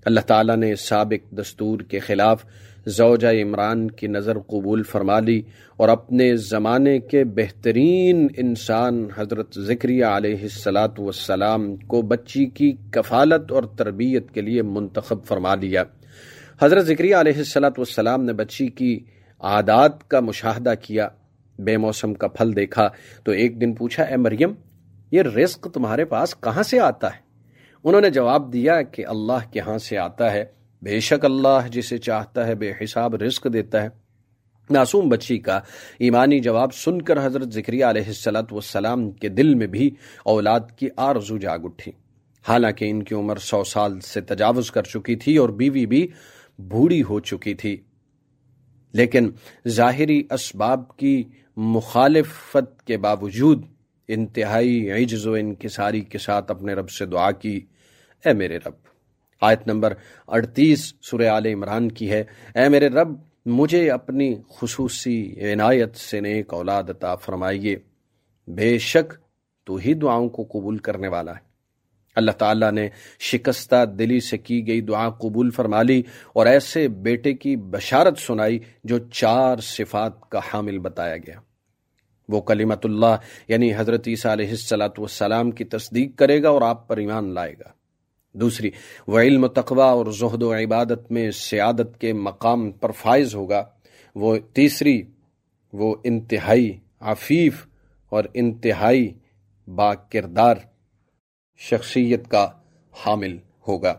اللہ 0.04 0.20
تعالیٰ 0.20 0.56
نے 0.56 0.74
سابق 0.74 1.34
دستور 1.34 1.80
کے 1.80 1.98
خلاف 1.98 2.44
زوجہ 2.86 3.42
عمران 3.42 3.90
کی 3.90 4.06
نظر 4.06 4.38
قبول 4.38 4.82
فرما 4.82 5.20
لی 5.20 5.42
اور 5.76 5.88
اپنے 5.88 6.36
زمانے 6.36 6.98
کے 6.98 7.24
بہترین 7.24 8.28
انسان 8.36 9.08
حضرت 9.16 9.58
ذکری 9.58 10.02
علیہ 10.02 10.42
السلاۃ 10.42 10.98
والسلام 10.98 11.76
کو 11.76 12.02
بچی 12.02 12.46
کی 12.46 12.76
کفالت 12.90 13.52
اور 13.52 13.62
تربیت 13.62 14.30
کے 14.30 14.40
لیے 14.40 14.62
منتخب 14.62 15.24
فرما 15.24 15.54
لیا۔ 15.54 15.84
حضرت 16.62 16.84
ذکری 16.84 17.12
علیہ 17.12 17.36
السلاۃ 17.36 17.70
والسلام 17.70 18.24
نے 18.24 18.32
بچی 18.32 18.66
کی 18.66 19.04
عادات 19.40 20.08
کا 20.08 20.20
مشاہدہ 20.20 20.74
کیا، 20.82 21.08
بے 21.58 21.76
موسم 21.76 22.14
کا 22.14 22.28
پھل 22.28 22.56
دیکھا، 22.56 22.88
تو 23.24 23.32
ایک 23.32 23.60
دن 23.60 23.74
پوچھا، 23.74 24.02
اے 24.02 24.16
مریم، 24.16 24.52
یہ 25.10 25.22
رزق 25.22 25.68
تمہارے 25.74 26.04
پاس 26.04 26.40
کہاں 26.40 26.62
سے 26.62 26.80
آتا 26.80 27.06
ہے؟ 27.14 27.20
انہوں 27.84 28.00
نے 28.00 28.10
جواب 28.10 28.52
دیا 28.52 28.82
کہ 28.82 29.06
اللہ 29.06 29.52
کے 29.52 29.60
ہاں 29.60 29.78
سے 29.78 29.98
آتا 29.98 30.32
ہے۔ 30.32 30.44
بے 30.82 31.00
شک 31.00 31.24
اللہ 31.24 31.68
جسے 31.70 31.98
چاہتا 31.98 32.46
ہے 32.46 32.54
بے 32.54 32.72
حساب 32.84 33.14
رزق 33.14 33.46
دیتا 33.52 33.82
ہے۔ 33.82 33.88
معصوم 34.70 35.08
بچی 35.08 35.38
کا 35.38 35.60
ایمانی 35.98 36.40
جواب 36.40 36.74
سن 36.74 37.02
کر 37.02 37.26
حضرت 37.26 37.52
ذکری 37.52 37.82
علیہ 37.82 38.04
السلط 38.06 38.52
والسلام 38.52 39.10
کے 39.10 39.28
دل 39.28 39.54
میں 39.54 39.66
بھی 39.66 39.90
اولاد 40.24 40.60
کی 40.76 40.88
آرزو 40.96 41.38
جاگ 41.38 41.58
اٹھی۔ 41.64 41.92
حالانکہ 42.48 42.90
ان 42.90 43.02
کی 43.02 43.14
عمر 43.14 43.36
سو 43.36 43.64
سال 43.64 44.00
سے 44.00 44.20
تجاوز 44.20 44.70
کر 44.70 44.82
چکی 44.82 45.16
تھی 45.16 45.36
اور 45.36 45.48
بیوی 45.48 45.86
بھی 45.86 46.08
بوڑھی 46.58 47.02
ہو 47.02 47.20
چکی 47.20 47.54
تھی۔ 47.54 47.76
لیکن 48.92 49.30
ظاہری 49.68 50.22
اسباب 50.30 50.96
کی 50.96 51.24
مخالفت 51.56 52.86
کے 52.86 52.96
باوجود 52.96 53.64
انتہائی 54.08 54.90
عجز 54.90 55.26
و 55.26 55.32
انکساری 55.32 56.00
کے 56.00 56.18
ساتھ 56.18 56.50
اپنے 56.50 56.74
رب 56.74 56.90
سے 56.90 57.06
دعا 57.06 57.30
کی، 57.30 57.60
اے 58.24 58.32
میرے 58.32 58.56
رب۔ 58.56 58.72
آیت 59.40 59.66
نمبر 59.66 59.94
اڑتیس 60.28 60.94
سورہ 61.02 61.22
آل 61.22 61.46
عمران 61.46 61.92
کی 61.92 62.10
ہے، 62.10 62.24
اے 62.54 62.68
میرے 62.68 62.88
رب، 62.88 63.08
مجھے 63.46 63.90
اپنی 63.90 64.34
خصوصی 64.48 65.34
عنایت 65.52 65.96
سے 65.96 66.20
نیک 66.20 66.54
اولاد 66.54 66.84
عطا 66.88 67.14
فرمائیے۔ 67.14 67.76
بے 68.46 68.78
شک 68.78 69.14
تو 69.64 69.76
ہی 69.76 69.94
دعاؤں 69.94 70.28
کو 70.28 70.48
قبول 70.52 70.78
کرنے 70.78 71.08
والا 71.08 71.32
ہے۔ 71.32 71.45
اللہ 72.16 72.30
تعالیٰ 72.30 72.72
نے 72.72 72.88
شکستہ 73.20 73.84
دلی 73.84 74.20
سے 74.20 74.38
کی 74.38 74.66
گئی 74.66 74.80
دعا 74.80 75.10
قبول 75.10 75.50
فرما 75.50 75.82
لی 75.82 76.02
اور 76.32 76.46
ایسے 76.46 76.88
بیٹے 76.88 77.34
کی 77.34 77.56
بشارت 77.56 78.18
سنائی 78.18 78.58
جو 78.84 78.98
چار 78.98 79.56
صفات 79.58 80.30
کا 80.30 80.40
حامل 80.52 80.78
بتایا 80.78 81.16
گیا۔ 81.16 81.40
وہ 82.28 82.40
کلیمت 82.40 82.86
اللہ 82.86 83.16
یعنی 83.48 83.74
حضرت 83.76 84.08
عیسیٰ 84.08 84.32
علیہ 84.32 84.48
السلاۃ 84.48 84.98
والسلام 84.98 85.50
کی 85.50 85.64
تصدیق 85.64 86.18
کرے 86.18 86.42
گا 86.42 86.48
اور 86.48 86.62
آپ 86.62 86.88
پر 86.88 86.96
ایمان 86.96 87.34
لائے 87.34 87.52
گا۔ 87.52 87.70
دوسری، 88.32 88.70
وہ 89.06 89.20
علم 89.20 89.44
و 89.44 89.48
تقوی 89.48 89.82
اور 89.82 90.06
زہد 90.06 90.42
و 90.42 90.54
عبادت 90.54 91.12
میں 91.12 91.30
سیادت 91.30 92.00
کے 92.00 92.12
مقام 92.12 92.70
پر 92.70 92.90
فائز 92.90 93.34
ہوگا۔ 93.34 93.64
وہ 94.14 94.38
تیسری، 94.52 95.02
وہ 95.72 95.96
انتہائی 96.04 96.78
عفیف 97.00 97.66
اور 98.08 98.24
انتہائی 98.34 99.14
با 99.66 99.94
کردار 99.94 100.56
شخصیت 101.56 102.28
کا 102.28 102.48
حامل 102.92 103.38
ہوگا۔ 103.68 103.94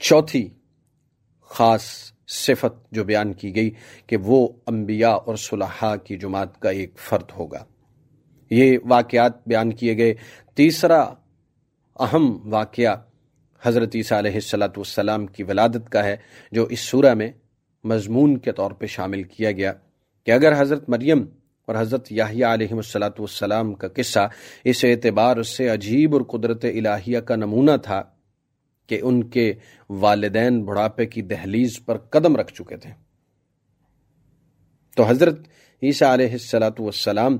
چوتھی 0.00 0.48
خاص 1.40 2.12
صفت 2.28 2.90
جو 2.92 3.04
بیان 3.04 3.32
کی 3.32 3.54
گئی 3.54 3.70
کہ 4.06 4.16
وہ 4.16 4.48
انبیاء 4.66 5.16
اور 5.26 5.36
صلحاء 5.36 5.96
کی 5.96 6.16
جماعت 6.16 6.60
کا 6.60 6.70
ایک 6.70 6.98
فرد 6.98 7.30
ہوگا۔ 7.36 7.64
یہ 8.50 8.78
واقعات 8.84 9.48
بیان 9.48 9.72
کیے 9.72 9.96
گئے۔ 9.96 10.14
تیسرا 10.54 11.14
اہم 12.00 12.52
واقعہ 12.52 12.96
حضرت 13.62 13.90
عیسیٰ 13.94 14.18
علیہ 14.18 14.34
السلاۃ 14.34 14.76
والسلام 14.76 15.26
کی 15.26 15.42
ولادت 15.42 15.90
کا 15.90 16.04
ہے، 16.04 16.16
جو 16.52 16.64
اس 16.64 16.80
سورہ 16.80 17.14
میں 17.14 17.32
مضمون 17.84 18.38
کے 18.38 18.52
طور 18.52 18.70
پہ 18.70 18.86
شامل 18.86 19.22
کیا 19.22 19.52
گیا 19.52 19.72
کہ 20.24 20.30
اگر 20.30 20.62
حضرت 20.62 20.88
مریم 20.88 21.24
اور 21.68 21.74
حضرت 21.74 22.12
یاہیا 22.12 22.52
علیہ 22.54 22.72
السلاۃ 22.72 23.18
والسلام 23.18 23.74
کا 23.74 23.88
قصہ 23.88 24.26
اس 24.64 24.84
اعتبار 24.84 25.42
سے 25.42 25.68
عجیب 25.68 26.14
اور 26.14 26.22
قدرت 26.22 26.64
الہیہ 26.64 27.20
کا 27.20 27.36
نمونہ 27.36 27.76
تھا 27.82 28.02
کہ 28.88 29.00
ان 29.02 29.22
کے 29.30 29.52
والدین 29.90 30.62
بڑھاپے 30.64 31.06
کی 31.06 31.22
دہلیز 31.22 31.84
پر 31.84 31.98
قدم 31.98 32.36
رکھ 32.36 32.52
چکے 32.52 32.76
تھے۔ 32.76 32.90
تو 34.96 35.04
حضرت 35.04 35.38
عیسیٰ 35.82 36.12
علیہ 36.12 36.32
السلاۃ 36.32 36.78
والسلام 36.78 37.36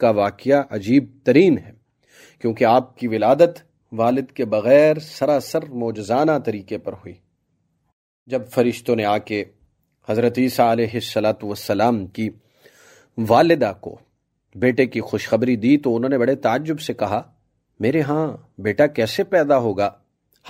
کا 0.00 0.10
واقعہ 0.10 0.62
عجیب 0.70 1.04
ترین 1.24 1.58
ہے، 1.58 1.72
کیونکہ 2.40 2.64
آپ 2.64 2.96
کی 2.98 3.08
ولادت 3.08 3.62
والد 3.92 4.30
کے 4.32 4.44
بغیر 4.44 4.98
سراسر 4.98 5.68
موجزانہ 5.76 6.38
طریقے 6.44 6.78
پر 6.78 6.92
ہوئی۔ 6.92 7.14
جب 8.28 8.50
فرشتوں 8.50 8.96
نے 8.96 9.04
آ 9.04 9.16
کے 9.18 9.44
حضرت 10.08 10.38
عیسیٰ 10.38 10.70
علیہ 10.70 10.94
السلاۃ 10.94 11.42
والسلام 11.42 12.06
کی 12.06 12.28
والدہ 13.28 13.72
کو 13.80 13.98
بیٹے 14.54 14.86
کی 14.86 15.00
خوشخبری 15.00 15.56
دی 15.56 15.76
تو 15.78 15.96
انہوں 15.96 16.08
نے 16.08 16.18
بڑے 16.18 16.34
تعجب 16.34 16.80
سے 16.80 16.94
کہا، 16.94 17.22
میرے 17.80 18.00
ہاں 18.00 18.36
بیٹا 18.58 18.86
کیسے 18.86 19.24
پیدا 19.24 19.58
ہوگا؟ 19.58 19.90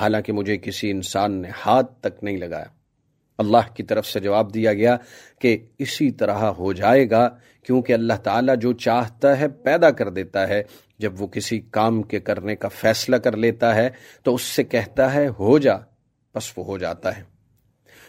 حالانکہ 0.01 0.33
مجھے 0.33 0.57
کسی 0.57 0.91
انسان 0.91 1.33
نے 1.33 1.49
ہاتھ 1.67 1.93
تک 2.01 2.25
نہیں 2.25 2.37
لگایا. 2.37 2.65
اللہ 3.39 3.75
کی 3.75 3.83
طرف 3.83 4.07
سے 4.07 4.21
جواب 4.21 4.55
دیا 4.55 4.73
گیا 4.73 4.97
کہ 5.39 5.59
اسی 5.79 6.11
طرح 6.11 6.39
ہو 6.39 6.73
جائے 6.73 7.11
گا، 7.11 7.29
کیونکہ 7.63 7.93
اللہ 7.93 8.15
تعالیٰ 8.23 8.57
جو 8.57 8.73
چاہتا 8.73 9.39
ہے 9.39 9.49
پیدا 9.49 9.91
کر 9.91 10.11
دیتا 10.11 10.49
ہے۔ 10.49 10.63
جب 10.99 11.23
وہ 11.23 11.27
کسی 11.27 11.61
کام 11.61 12.03
کے 12.03 12.21
کرنے 12.21 12.57
کا 12.57 12.69
فیصلہ 12.69 13.17
کر 13.17 13.37
لیتا 13.37 13.75
ہے 13.75 13.91
تو 14.23 14.35
اس 14.35 14.43
سے 14.43 14.65
کہتا 14.65 15.15
ہے، 15.15 15.29
ہو 15.29 15.59
جا، 15.59 15.77
بس 16.35 16.53
وہ 16.57 16.65
ہو 16.65 16.79
جاتا 16.79 17.17
ہے۔ 17.17 17.23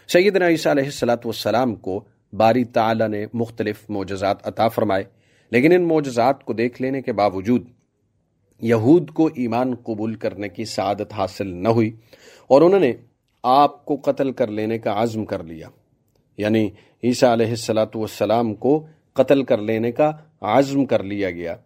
سیدنا 0.08 0.48
عیسیٰ 0.48 0.72
علیہ 0.72 0.84
السلاۃ 0.84 1.24
والسلام 1.24 1.74
کو 1.74 2.04
باری 2.32 2.64
تعالیٰ 2.64 3.08
نے 3.08 3.26
مختلف 3.34 3.90
معجزات 3.90 4.48
عطا 4.48 4.68
فرمائے، 4.68 5.04
لیکن 5.50 5.72
ان 5.72 5.82
معجزات 5.82 6.44
کو 6.44 6.52
دیکھ 6.52 6.82
لینے 6.82 7.02
کے 7.02 7.12
باوجود 7.12 7.66
یہود 8.60 9.10
کو 9.10 9.26
ایمان 9.26 9.74
قبول 9.74 10.14
کرنے 10.14 10.48
کی 10.48 10.64
سعادت 10.64 11.12
حاصل 11.12 11.46
نہ 11.46 11.68
ہوئی 11.68 11.96
اور 12.46 12.62
انہوں 12.62 12.80
نے 12.80 12.92
آپ 13.42 13.84
کو 13.84 13.96
قتل 13.96 14.32
کر 14.32 14.46
لینے 14.46 14.78
کا 14.78 15.02
عزم 15.02 15.24
کر 15.24 15.42
لیا۔ 15.44 15.68
یعنی 16.36 16.70
عیسیٰ 17.04 17.32
علیہ 17.32 17.46
السلاۃ 17.46 17.94
والسلام 17.94 18.54
کو 18.54 18.86
قتل 19.12 19.44
کر 19.44 19.58
لینے 19.58 19.92
کا 19.92 20.12
عزم 20.40 20.84
کر 20.84 21.02
لیا 21.02 21.30
گیا۔ 21.30 21.56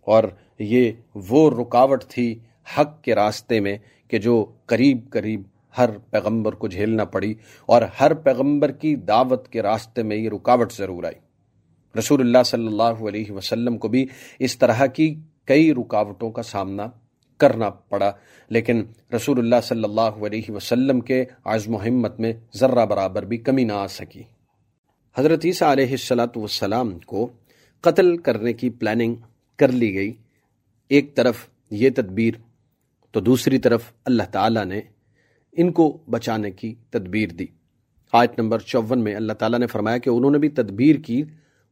اور 0.00 0.24
یہ 0.58 0.92
وہ 1.14 1.50
رکاوٹ 1.50 2.04
تھی 2.04 2.38
حق 2.78 3.02
کے 3.02 3.14
راستے 3.14 3.60
میں 3.60 3.78
کہ 4.08 4.18
جو 4.18 4.44
قریب 4.66 5.10
قریب 5.10 5.42
ہر 5.78 5.90
پیغمبر 6.10 6.52
کو 6.52 6.68
جھیلنا 6.68 7.04
پڑی 7.04 7.34
اور 7.68 7.82
ہر 8.00 8.14
پیغمبر 8.14 8.70
کی 8.72 8.94
دعوت 9.08 9.48
کے 9.48 9.62
راستے 9.62 10.02
میں 10.02 10.16
یہ 10.16 10.28
رکاوٹ 10.28 10.72
ضرور 10.72 11.04
آئی۔ 11.04 11.18
رسول 11.94 12.20
اللہ 12.20 12.42
صلی 12.46 12.66
اللہ 12.66 13.06
علیہ 13.08 13.32
وسلم 13.32 13.78
کو 13.78 13.88
بھی 13.88 14.04
اس 14.38 14.58
طرح 14.58 14.84
کی 14.86 15.14
کئی 15.46 15.72
رکاوٹوں 15.74 16.30
کا 16.30 16.42
سامنا 16.42 16.86
کرنا 17.40 17.70
پڑا، 17.70 18.10
لیکن 18.50 18.82
رسول 19.14 19.38
اللہ 19.38 19.60
صلی 19.64 19.84
اللہ 19.84 20.24
علیہ 20.26 20.50
وسلم 20.50 21.00
کے 21.00 21.24
عزم 21.44 21.74
و 21.74 21.82
ہمت 21.82 22.20
میں 22.20 22.32
ذرہ 22.54 22.84
برابر 22.86 23.22
بھی 23.22 23.38
کمی 23.38 23.64
نہ 23.64 23.72
آ 23.72 23.86
سکی۔ 23.86 24.22
حضرت 25.16 25.44
عیسیٰ 25.44 25.70
علیہ 25.70 25.90
السلاۃ 25.90 26.36
والسلام 26.36 26.98
کو 26.98 27.28
قتل 27.84 28.16
کرنے 28.16 28.52
کی 28.52 28.70
پلاننگ 28.70 29.14
کر 29.58 29.72
لی 29.72 29.94
گئی۔ 29.94 30.12
ایک 30.90 31.14
طرف 31.16 31.36
یہ 31.70 31.90
تدبیر 31.96 32.34
تو 33.14 33.20
دوسری 33.20 33.58
طرف 33.58 33.92
اللہ 34.04 34.22
تعالیٰ 34.30 34.64
نے 34.64 34.80
ان 35.52 35.72
کو 35.72 35.98
بچانے 36.10 36.50
کی 36.50 36.74
تدبیر 36.90 37.28
دی۔ 37.28 37.46
آیت 38.12 38.40
نمبر 38.40 38.58
چون 38.58 39.04
میں 39.04 39.14
اللہ 39.14 39.32
تعالیٰ 39.32 39.58
نے 39.58 39.66
فرمایا 39.66 39.98
کہ 39.98 40.10
انہوں 40.10 40.30
نے 40.30 40.38
بھی 40.38 40.48
تدبیر 40.48 40.96
کی 40.96 41.22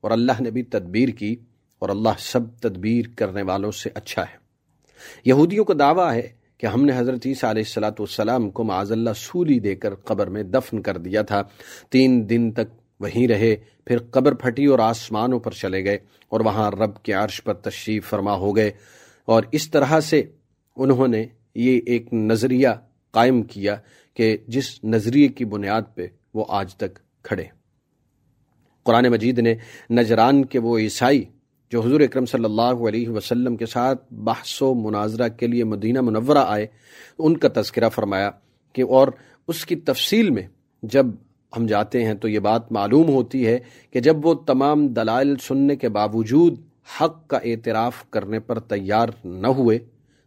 اور 0.00 0.10
اللہ 0.10 0.32
نے 0.40 0.50
بھی 0.50 0.62
تدبیر 0.62 1.08
کی 1.08 1.36
اور 1.78 1.88
اللہ 1.88 2.08
سب 2.18 2.40
تدبیر 2.60 3.04
کرنے 3.16 3.42
والوں 3.42 3.70
سے 3.70 3.90
اچھا 3.94 4.22
ہے۔ 4.22 4.36
یہودیوں 5.24 5.64
کا 5.64 5.74
دعویٰ 5.78 6.12
ہے 6.12 6.28
کہ 6.58 6.66
ہم 6.66 6.84
نے 6.84 6.92
حضرت 6.96 7.26
عیسیٰ 7.26 7.50
علیہ 7.50 7.62
السلاۃ 7.62 7.90
والسلام 7.90 8.50
کو 8.50 8.64
معاذ 8.64 8.92
اللہ 8.92 9.10
سولی 9.16 9.58
دے 9.58 9.74
کر 9.74 9.94
قبر 9.94 10.26
میں 10.26 10.42
دفن 10.42 10.82
کر 10.82 10.98
دیا 10.98 11.22
تھا۔ 11.22 11.42
تین 11.90 12.30
دن 12.30 12.52
تک 12.52 12.80
وہیں 13.00 13.28
رہے، 13.28 13.56
پھر 13.84 13.98
قبر 13.98 14.34
پھٹی 14.34 14.66
اور 14.66 14.78
آسمانوں 14.78 15.40
پر 15.40 15.50
چلے 15.50 15.84
گئے 15.84 15.98
اور 16.28 16.40
وہاں 16.40 16.70
رب 16.70 17.02
کے 17.02 17.12
عرش 17.12 17.44
پر 17.44 17.54
تشریف 17.54 18.08
فرما 18.08 18.34
ہو 18.34 18.56
گئے۔ 18.56 18.70
اور 19.24 19.42
اس 19.52 19.70
طرح 19.70 20.00
سے 20.00 20.22
انہوں 20.76 21.08
نے 21.08 21.26
یہ 21.54 21.80
ایک 21.86 22.14
نظریہ 22.14 22.68
قائم 23.10 23.42
کیا 23.42 23.76
کہ 24.14 24.36
جس 24.48 24.84
نظریے 24.84 25.28
کی 25.28 25.44
بنیاد 25.44 25.82
پہ 25.94 26.06
وہ 26.34 26.44
آج 26.48 26.74
تک 26.74 26.98
کھڑے۔ 27.22 27.44
قرآن 28.82 29.08
مجید 29.08 29.38
نے 29.38 29.54
نجران 29.90 30.44
کے 30.44 30.58
وہ 30.58 30.78
عیسائی 30.78 31.24
جو 31.72 31.80
حضور 31.80 32.00
اکرم 32.00 32.26
صلی 32.26 32.44
اللہ 32.44 32.88
علیہ 32.88 33.08
وسلم 33.08 33.56
کے 33.56 33.66
ساتھ 33.66 34.12
بحث 34.12 34.62
و 34.62 34.74
مناظرہ 34.74 35.28
کے 35.28 35.46
لیے 35.46 35.64
مدینہ 35.64 36.00
منورہ 36.00 36.44
آئے، 36.46 36.66
ان 37.18 37.36
کا 37.36 37.48
تذکرہ 37.54 37.88
فرمایا 37.88 38.30
کہ 38.72 38.82
اور 38.82 39.08
اس 39.48 39.66
کی 39.66 39.76
تفصیل 39.76 40.30
میں 40.30 40.42
جب 40.82 41.06
ہم 41.56 41.66
جاتے 41.66 42.04
ہیں 42.04 42.14
تو 42.14 42.28
یہ 42.28 42.38
بات 42.38 42.72
معلوم 42.72 43.08
ہوتی 43.08 43.46
ہے 43.46 43.58
کہ 43.90 44.00
جب 44.00 44.26
وہ 44.26 44.34
تمام 44.34 44.88
دلائل 44.88 45.36
سننے 45.36 45.76
کے 45.76 45.88
باوجود 45.88 46.60
حق 47.00 47.28
کا 47.28 47.36
اعتراف 47.36 48.10
کرنے 48.10 48.40
پر 48.40 48.58
تیار 48.58 49.08
نہ 49.24 49.46
ہوئے 49.46 49.78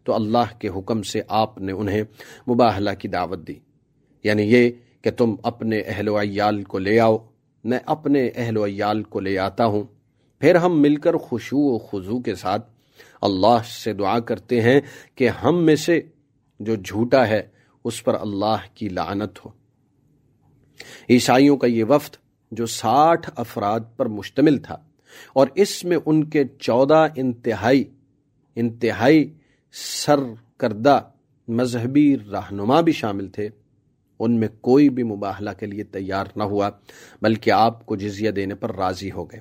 تو 0.04 0.16
اللہ 0.16 0.60
کے 0.60 0.68
حکم 0.68 1.02
سے 1.02 1.22
آپ 1.28 1.58
نے 1.58 1.72
انہیں 1.72 2.04
مباہلہ 2.50 2.90
کی 3.00 3.08
دعوت 3.08 3.48
دی۔ 3.48 3.54
یعنی 4.24 4.44
یہ 4.44 4.72
کہ 5.02 5.12
تم 5.12 5.36
اپنے 5.44 5.80
اہل 5.80 6.08
و 6.08 6.22
عیال 6.22 6.64
کو 6.64 6.80
لے 6.80 7.00
آؤ، 7.00 7.18
میں 7.64 7.80
اپنے 7.86 8.30
اہل 8.36 8.58
و 8.58 8.66
عیال 8.66 9.04
کو 9.04 9.20
لے 9.20 9.40
آتا 9.40 9.66
ہوں۔ 9.66 9.84
پھر 10.40 10.56
ہم 10.56 10.82
مل 10.82 10.96
کر 10.96 11.16
خوشو 11.16 11.58
و 11.58 11.78
خضو 11.78 12.20
کے 12.20 12.36
ساتھ 12.36 12.72
اللہ 13.22 13.58
سے 13.84 13.94
دعا 13.94 14.20
کرتے 14.20 14.62
ہیں 14.62 14.82
کہ 15.16 15.30
ہم 15.30 15.64
میں 15.64 15.76
سے 15.76 16.02
جو 16.60 16.76
جھوٹا 16.76 17.28
ہے، 17.28 17.48
اس 17.84 18.04
پر 18.04 18.14
اللہ 18.22 18.56
کی 18.74 18.90
لعنت 18.90 19.46
ہو۔ 19.46 19.50
عیسائیوں 21.10 21.58
کا 21.58 21.68
یہ 21.68 21.84
وفد 21.84 22.16
جو 22.52 22.66
ساٹھ 22.66 23.30
افراد 23.36 23.80
پر 23.98 24.06
مشتمل 24.06 24.58
تھا 24.58 24.78
اور 25.34 25.48
اس 25.56 25.84
میں 25.84 25.98
ان 26.06 26.24
کے 26.24 26.44
چودہ 26.60 27.08
انتہائی 27.16 27.84
انتہائی 28.56 29.34
سر 29.72 30.20
کردہ 30.58 31.02
مذہبی 31.48 32.18
رہنما 32.32 32.82
بھی 32.82 32.92
شامل 32.92 33.28
تھے۔ 33.28 33.50
ان 34.20 34.40
میں 34.40 34.48
کوئی 34.62 34.90
بھی 34.90 35.04
مباہلہ 35.04 35.50
کے 35.60 35.66
لیے 35.66 35.84
تیار 35.84 36.26
نہ 36.36 36.44
ہوا، 36.44 36.70
بلکہ 37.22 37.52
آپ 37.52 37.86
کو 37.86 37.96
جزیہ 37.96 38.32
دینے 38.32 38.56
پر 38.56 38.76
راضی 38.76 39.12
ہو 39.12 39.26
گئے۔ 39.26 39.40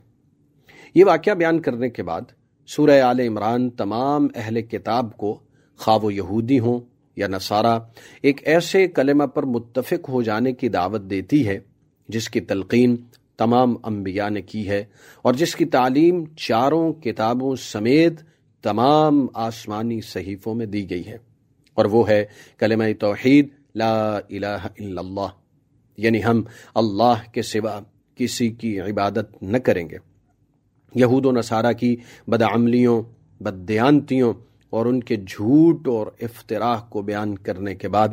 یہ 0.94 1.04
واقعہ 1.04 1.32
بیان 1.32 1.60
کرنے 1.60 1.88
کے 1.88 2.02
بعد 2.02 2.20
سورہ 2.66 3.00
آل 3.00 3.20
عمران 3.20 3.70
تمام 3.70 4.26
اہل 4.34 4.62
کتاب 4.62 5.16
کو 5.16 5.40
خواب 5.76 6.04
و 6.04 6.10
یہودی 6.10 6.58
ہوں 6.58 6.80
یا 7.16 7.26
نصارہ 7.28 7.78
ایک 8.22 8.40
ایسے 8.48 8.88
کلمہ 8.88 9.24
پر 9.24 9.42
متفق 9.42 10.08
ہو 10.08 10.22
جانے 10.22 10.52
کی 10.52 10.68
دعوت 10.68 11.02
دیتی 11.02 11.48
ہے، 11.48 11.58
جس 12.08 12.28
کی 12.28 12.40
تلقین 12.40 12.96
تمام 13.36 13.76
انبیاء 13.84 14.28
نے 14.28 14.42
کی 14.42 14.68
ہے 14.68 14.84
اور 15.22 15.34
جس 15.34 15.56
کی 15.56 15.64
تعلیم 15.64 16.24
چاروں 16.36 16.92
کتابوں 16.92 17.56
سمیت 17.56 18.29
تمام 18.62 19.26
آسمانی 19.34 20.00
صحیفوں 20.00 20.54
میں 20.54 20.66
دی 20.66 20.90
گئی 20.90 21.06
ہے۔ 21.06 21.16
اور 21.74 21.84
وہ 21.84 22.08
ہے 22.08 22.24
کلمہ 22.58 22.84
توحید، 23.00 23.48
لا 23.74 24.16
الہ 24.16 24.46
الا 24.46 25.00
اللہ۔ 25.00 25.26
یعنی 25.96 26.24
ہم 26.24 26.42
اللہ 26.74 27.32
کے 27.32 27.42
سوا 27.42 27.80
کسی 28.14 28.48
کی 28.48 28.80
عبادت 28.80 29.42
نہ 29.42 29.58
کریں 29.58 29.88
گے۔ 29.90 29.96
یہود 30.94 31.26
و 31.26 31.32
نصارہ 31.32 31.72
کی 31.72 31.96
بدعملیوں 32.28 33.02
بدیانتیوں 33.40 34.34
اور 34.70 34.86
ان 34.86 35.00
کے 35.00 35.16
جھوٹ 35.16 35.88
اور 35.88 36.06
افطراح 36.20 36.80
کو 36.80 37.02
بیان 37.02 37.38
کرنے 37.38 37.74
کے 37.74 37.88
بعد 37.88 38.08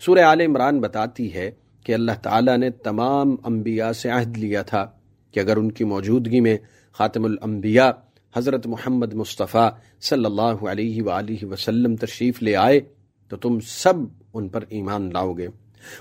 سورہ 0.00 0.18
عال 0.18 0.40
عمران 0.40 0.80
بتاتی 0.80 1.34
ہے 1.34 1.50
کہ 1.84 1.92
اللہ 1.92 2.12
تعالیٰ 2.22 2.58
نے 2.58 2.70
تمام 2.70 3.36
انبیاء 3.44 3.92
سے 3.92 4.10
عہد 4.10 4.38
لیا 4.38 4.62
تھا 4.62 4.90
کہ 5.30 5.40
اگر 5.40 5.56
ان 5.56 5.72
کی 5.72 5.84
موجودگی 5.84 6.40
میں 6.40 6.58
خاتم 6.92 7.24
الانبیاء 7.24 7.90
حضرت 8.36 8.66
محمد 8.66 9.14
مصطفیٰ 9.14 9.70
صلی 10.00 10.24
اللہ 10.24 10.66
علیہ 10.70 11.02
وآلہ 11.02 11.44
وسلم 11.44 11.96
تشریف 11.96 12.42
لے 12.42 12.56
آئے 12.56 12.80
تو 13.28 13.36
تم 13.36 13.58
سب 13.60 13.94
ان 14.34 14.48
پر 14.48 14.64
ایمان 14.68 15.10
لاؤ 15.12 15.32
گے۔ 15.32 15.46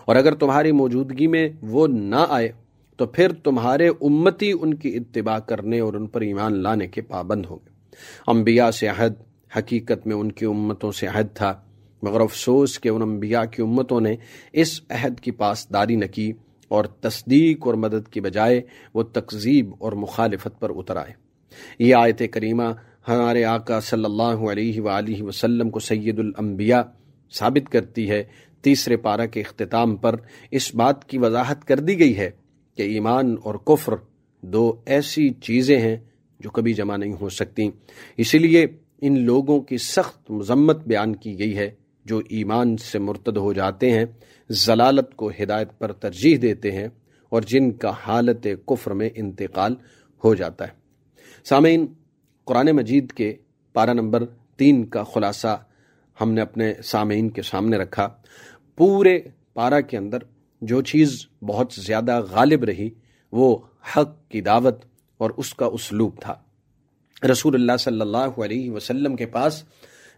اور 0.05 0.15
اگر 0.15 0.35
تمہاری 0.35 0.71
موجودگی 0.71 1.27
میں 1.27 1.49
وہ 1.61 1.87
نہ 1.87 2.25
آئے 2.29 2.51
تو 2.97 3.05
پھر 3.05 3.33
تمہارے 3.33 3.87
امتی 3.87 4.51
ان 4.61 4.73
کی 4.73 4.89
اتباع 4.89 5.39
کرنے 5.39 5.79
اور 5.79 5.93
ان 5.93 6.07
پر 6.07 6.21
ایمان 6.21 6.63
لانے 6.63 6.87
کے 6.87 7.01
پابند 7.01 7.45
ہوں 7.49 7.59
گے۔ 7.65 7.95
انبیاء 8.27 8.71
سے 8.71 8.87
عہد، 8.87 9.13
حقیقت 9.57 10.07
میں 10.07 10.15
ان 10.15 10.31
کی 10.31 10.45
امتوں 10.45 10.91
سے 10.91 11.07
عہد 11.07 11.27
تھا۔ 11.33 11.53
مگر 12.03 12.19
افسوس 12.19 12.79
کہ 12.79 12.89
ان 12.89 13.01
انبیاء 13.01 13.43
کی 13.43 13.61
امتوں 13.61 14.01
نے 14.01 14.15
اس 14.53 14.81
عہد 14.89 15.19
کی 15.19 15.31
پاسداری 15.31 15.95
نہ 15.95 16.05
کی 16.05 16.31
اور 16.67 16.85
تصدیق 16.85 17.67
اور 17.67 17.73
مدد 17.73 18.09
کی 18.09 18.21
بجائے 18.21 18.61
وہ 18.93 19.03
تقزیب 19.03 19.71
اور 19.79 19.93
مخالفت 19.93 20.59
پر 20.59 20.69
اتر 20.75 20.95
آئے۔ 20.95 21.24
یہ 21.79 21.95
آیت 21.95 22.21
کریمہ 22.31 22.71
ہمارے 23.07 23.43
آقا 23.45 23.79
صلی 23.79 24.05
اللہ 24.05 24.49
علیہ 24.51 24.81
وآلہ 24.81 25.21
وسلم 25.23 25.69
کو 25.69 25.79
سید 25.79 26.19
الانبیاء 26.19 26.81
ثابت 27.33 27.71
کرتی 27.71 28.09
ہے، 28.09 28.23
تیسرے 28.63 28.97
پارہ 28.97 29.25
کے 29.25 29.41
اختتام 29.41 29.95
پر 29.95 30.15
اس 30.51 30.75
بات 30.75 31.05
کی 31.05 31.17
وضاحت 31.17 31.65
کر 31.65 31.79
دی 31.79 31.99
گئی 31.99 32.17
ہے 32.17 32.29
کہ 32.77 32.81
ایمان 32.81 33.35
اور 33.43 33.55
کفر 33.55 33.93
دو 34.41 34.81
ایسی 34.85 35.29
چیزیں 35.29 35.79
ہیں 35.79 35.97
جو 36.39 36.49
کبھی 36.49 36.73
جمع 36.73 36.97
نہیں 36.97 37.13
ہو 37.21 37.29
سکتی۔ 37.29 37.69
اسی 38.17 38.37
لیے 38.37 38.65
ان 39.01 39.19
لوگوں 39.19 39.59
کی 39.59 39.77
سخت 39.77 40.31
مذمت 40.31 40.87
بیان 40.87 41.15
کی 41.15 41.39
گئی 41.39 41.57
ہے 41.57 41.69
جو 42.05 42.21
ایمان 42.29 42.77
سے 42.77 42.99
مرتد 42.99 43.37
ہو 43.37 43.53
جاتے 43.53 43.91
ہیں، 43.91 44.05
ضلالت 44.49 45.15
کو 45.15 45.29
ہدایت 45.29 45.77
پر 45.79 45.91
ترجیح 45.91 46.37
دیتے 46.41 46.71
ہیں 46.71 46.87
اور 47.31 47.41
جن 47.41 47.71
کا 47.71 47.91
حالت 48.07 48.47
کفر 48.65 48.91
میں 48.91 49.09
انتقال 49.15 49.75
ہو 50.23 50.33
جاتا 50.35 50.67
ہے۔ 50.67 50.84
سامعین، 51.45 51.85
قرآن 52.47 52.69
مجید 52.71 53.11
کے 53.11 53.33
پارہ 53.75 53.93
نمبر 53.93 54.23
تین 54.57 54.85
کا 54.85 55.03
خلاصہ 55.03 55.63
ہم 56.21 56.31
نے 56.31 56.41
اپنے 56.41 56.73
سامعین 56.83 57.29
کے 57.29 57.41
سامنے 57.41 57.77
رکھا۔ 57.77 58.07
پورے 58.75 59.19
پارہ 59.53 59.81
کے 59.81 59.97
اندر 59.97 60.17
جو 60.61 60.81
چیز 60.81 61.15
بہت 61.41 61.73
زیادہ 61.73 62.19
غالب 62.31 62.63
رہی، 62.63 62.89
وہ 63.31 63.57
حق 63.97 64.17
کی 64.29 64.41
دعوت 64.41 64.85
اور 65.17 65.31
اس 65.37 65.53
کا 65.53 65.65
اسلوب 65.65 66.19
تھا۔ 66.21 66.35
رسول 67.31 67.55
اللہ 67.55 67.77
صلی 67.79 68.01
اللہ 68.01 68.43
علیہ 68.43 68.71
وسلم 68.71 69.15
کے 69.15 69.25
پاس 69.25 69.63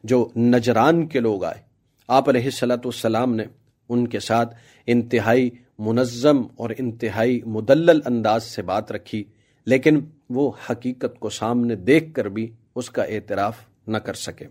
جو 0.04 0.28
نجران 0.38 1.08
کے 1.08 1.20
لوگ 1.20 1.44
آئے، 1.44 1.62
آپ 2.10 2.30
علیہ 2.30 2.44
السلاۃ 2.44 2.86
والسلام 2.86 3.36
نے 3.36 3.44
ان 3.90 4.08
کے 4.08 4.20
ساتھ 4.20 4.56
انتہائی 4.88 5.50
منظم 5.80 6.42
اور 6.56 6.70
انتہائی 6.78 7.42
مدلل 7.46 8.00
انداز 8.06 8.44
سے 8.44 8.62
بات 8.62 8.92
رکھی، 8.92 9.24
لیکن 9.68 10.00
وہ 10.30 10.52
حقیقت 10.70 11.20
کو 11.20 11.30
سامنے 11.30 11.76
دیکھ 11.76 12.14
کر 12.14 12.26
بھی 12.26 12.52
اس 12.76 12.90
کا 12.90 13.04
اعتراف 13.04 13.56
نہ 13.88 13.98
کر 13.98 14.14
سکے۔ 14.14 14.46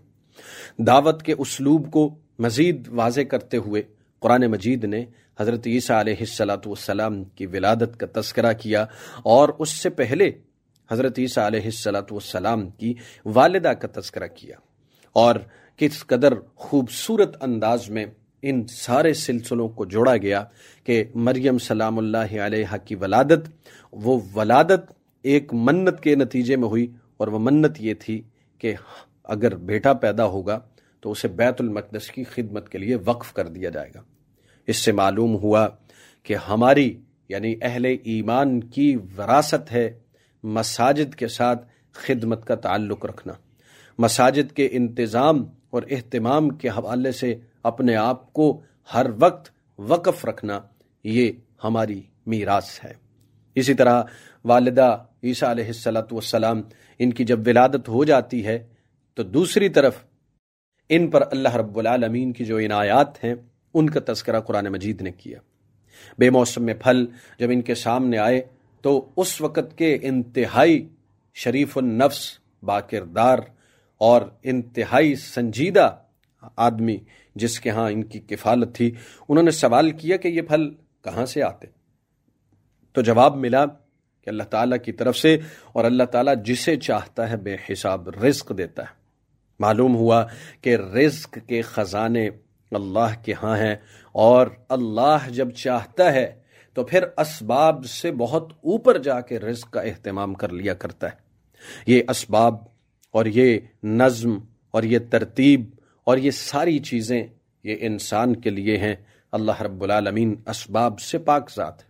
دعوت 0.77 1.23
کے 1.23 1.35
اسلوب 1.37 1.91
کو 1.91 2.15
مزید 2.39 2.87
واضح 2.87 3.21
کرتے 3.21 3.57
ہوئے 3.57 3.81
قرآن 4.19 4.45
مجید 4.47 4.83
نے 4.83 5.05
حضرت 5.39 5.67
عیسیٰ 5.67 5.99
علیہ 5.99 6.15
السلاۃ 6.19 6.65
والسلام 6.65 7.23
کی 7.23 7.45
ولادت 7.45 7.99
کا 7.99 8.21
تذکرہ 8.21 8.53
کیا 8.53 8.85
اور 9.23 9.49
اس 9.59 9.69
سے 9.69 9.89
پہلے 9.89 10.31
حضرت 10.91 11.19
عیسیٰ 11.19 11.45
علیہ 11.45 11.65
السلاۃ 11.65 12.11
والسلام 12.11 12.69
کی 12.69 12.93
والدہ 13.25 13.67
کا 13.67 14.01
تذکرہ 14.01 14.27
کیا 14.27 14.55
اور 15.13 15.35
کس 15.77 16.05
قدر 16.05 16.33
خوبصورت 16.55 17.37
انداز 17.41 17.89
میں 17.89 18.05
ان 18.41 18.67
سارے 18.67 19.13
سلسلوں 19.13 19.69
کو 19.69 19.85
جوڑا 19.85 20.17
گیا 20.17 20.43
کہ 20.83 21.03
مریم 21.15 21.57
سلام 21.57 21.97
اللہ 21.97 22.39
علیہ 22.39 22.77
کی 22.85 22.95
ولادت، 22.95 23.49
وہ 23.91 24.19
ولادت 24.35 24.91
ایک 25.23 25.53
منت 25.53 25.99
کے 25.99 26.15
نتیجے 26.15 26.55
میں 26.55 26.67
ہوئی 26.67 26.87
اور 27.17 27.27
وہ 27.27 27.39
منت 27.39 27.81
یہ 27.81 27.93
تھی 27.93 28.21
کہ 28.57 28.73
اگر 29.23 29.55
بیٹا 29.55 29.93
پیدا 29.93 30.25
ہوگا 30.25 30.59
تو 31.01 31.11
اسے 31.11 31.27
بیت 31.27 31.61
المقدس 31.61 32.11
کی 32.11 32.23
خدمت 32.23 32.69
کے 32.69 32.77
لیے 32.77 32.95
وقف 33.05 33.33
کر 33.33 33.47
دیا 33.47 33.69
جائے 33.69 33.91
گا۔ 33.95 34.01
اس 34.67 34.77
سے 34.77 34.91
معلوم 34.91 35.35
ہوا 35.35 35.67
کہ 36.23 36.35
ہماری 36.35 37.01
یعنی 37.29 37.55
اہل 37.61 37.85
ایمان 38.03 38.59
کی 38.59 38.95
وراثت 39.17 39.71
ہے 39.71 39.99
مساجد 40.43 41.15
کے 41.15 41.27
ساتھ 41.27 41.67
خدمت 41.91 42.45
کا 42.45 42.55
تعلق 42.55 43.05
رکھنا۔ 43.05 43.33
مساجد 43.99 44.51
کے 44.51 44.69
انتظام 44.71 45.45
اور 45.69 45.83
اہتمام 45.91 46.49
کے 46.49 46.69
حوالے 46.69 47.11
سے 47.11 47.35
اپنے 47.63 47.95
آپ 47.95 48.33
کو 48.33 48.61
ہر 48.93 49.05
وقت 49.19 49.51
وقف 49.77 50.25
رکھنا 50.25 50.59
یہ 51.03 51.31
ہماری 51.63 52.01
میراث 52.25 52.85
ہے۔ 52.85 52.93
اسی 53.55 53.73
طرح 53.73 54.03
والدہ 54.45 55.03
عیسیٰ 55.23 55.49
علیہ 55.49 55.65
السلط 55.65 56.13
والسلام 56.13 56.61
ان 56.99 57.13
کی 57.13 57.23
جب 57.23 57.39
ولادت 57.47 57.89
ہو 57.89 58.03
جاتی 58.03 58.45
ہے 58.45 58.65
تو 59.13 59.23
دوسری 59.23 59.69
طرف 59.69 59.95
ان 60.89 61.09
پر 61.09 61.23
اللہ 61.31 61.55
رب 61.55 61.77
العالمین 61.77 62.33
کی 62.33 62.45
جو 62.45 62.57
عنایات 62.57 63.23
ہیں، 63.23 63.35
ان 63.73 63.89
کا 63.89 63.99
تذکرہ 64.13 64.39
قرآن 64.39 64.65
مجید 64.65 65.01
نے 65.01 65.11
کیا۔ 65.11 65.39
بے 66.19 66.29
موسم 66.29 66.63
میں 66.63 66.73
پھل 66.73 67.05
جب 67.39 67.49
ان 67.51 67.61
کے 67.61 67.75
سامنے 67.75 68.17
آئے 68.17 68.41
تو 68.81 69.09
اس 69.15 69.41
وقت 69.41 69.77
کے 69.77 69.97
انتہائی 70.01 70.87
شریف 71.33 71.77
النفس، 71.77 72.39
باکردار 72.63 73.39
اور 73.97 74.21
انتہائی 74.43 75.15
سنجیدہ 75.15 75.97
آدمی 76.55 76.97
جس 77.35 77.59
کے 77.59 77.69
ہاں 77.69 77.91
ان 77.91 78.03
کی 78.03 78.19
کفالت 78.19 78.75
تھی، 78.75 78.91
انہوں 79.29 79.43
نے 79.43 79.51
سوال 79.51 79.91
کیا 79.91 80.17
کہ 80.17 80.27
یہ 80.27 80.41
پھل 80.41 80.69
کہاں 81.03 81.25
سے 81.25 81.43
آتے؟ 81.43 81.67
تو 82.93 83.01
جواب 83.01 83.37
ملا 83.37 83.65
کہ 84.27 84.29
اللہ 84.29 84.43
تعالیٰ 84.43 84.77
کی 84.85 84.91
طرف 84.91 85.17
سے 85.17 85.37
اور 85.73 85.85
اللہ 85.85 86.03
تعالیٰ 86.03 86.33
جسے 86.45 86.75
چاہتا 86.75 87.29
ہے 87.29 87.37
بے 87.37 87.55
حساب 87.69 88.09
رزق 88.09 88.51
دیتا 88.57 88.81
ہے۔ 88.81 88.87
معلوم 89.59 89.95
ہوا 89.95 90.25
کہ 90.61 90.75
رزق 90.75 91.37
کے 91.47 91.61
خزانے 91.61 92.29
اللہ 92.71 93.25
کے 93.25 93.33
ہاں 93.43 93.57
ہیں 93.57 93.75
اور 94.11 94.47
اللہ 94.69 95.17
جب 95.29 95.51
چاہتا 95.51 96.13
ہے 96.13 96.39
تو 96.73 96.83
پھر 96.83 97.03
اسباب 97.17 97.85
سے 97.85 98.11
بہت 98.11 98.51
اوپر 98.51 98.97
جا 98.97 99.21
کے 99.21 99.39
رزق 99.39 99.71
کا 99.71 99.81
اہتمام 99.81 100.33
کر 100.33 100.49
لیا 100.49 100.73
کرتا 100.73 101.07
ہے۔ 101.07 101.15
یہ 101.87 102.03
اسباب 102.09 102.55
اور 103.11 103.25
یہ 103.25 103.59
نظم 103.83 104.39
اور 104.71 104.83
یہ 104.83 104.99
ترتیب 105.09 105.69
اور 106.03 106.17
یہ 106.17 106.31
ساری 106.31 106.79
چیزیں 106.79 107.23
یہ 107.63 107.75
انسان 107.79 108.35
کے 108.35 108.49
لیے 108.49 108.77
ہیں۔ 108.77 108.95
اللہ 109.31 109.61
رب 109.61 109.83
العالمین 109.83 110.35
اسباب 110.47 110.99
سے 110.99 111.17
پاک 111.17 111.51
ذات 111.55 111.81
ہے۔ 111.81 111.86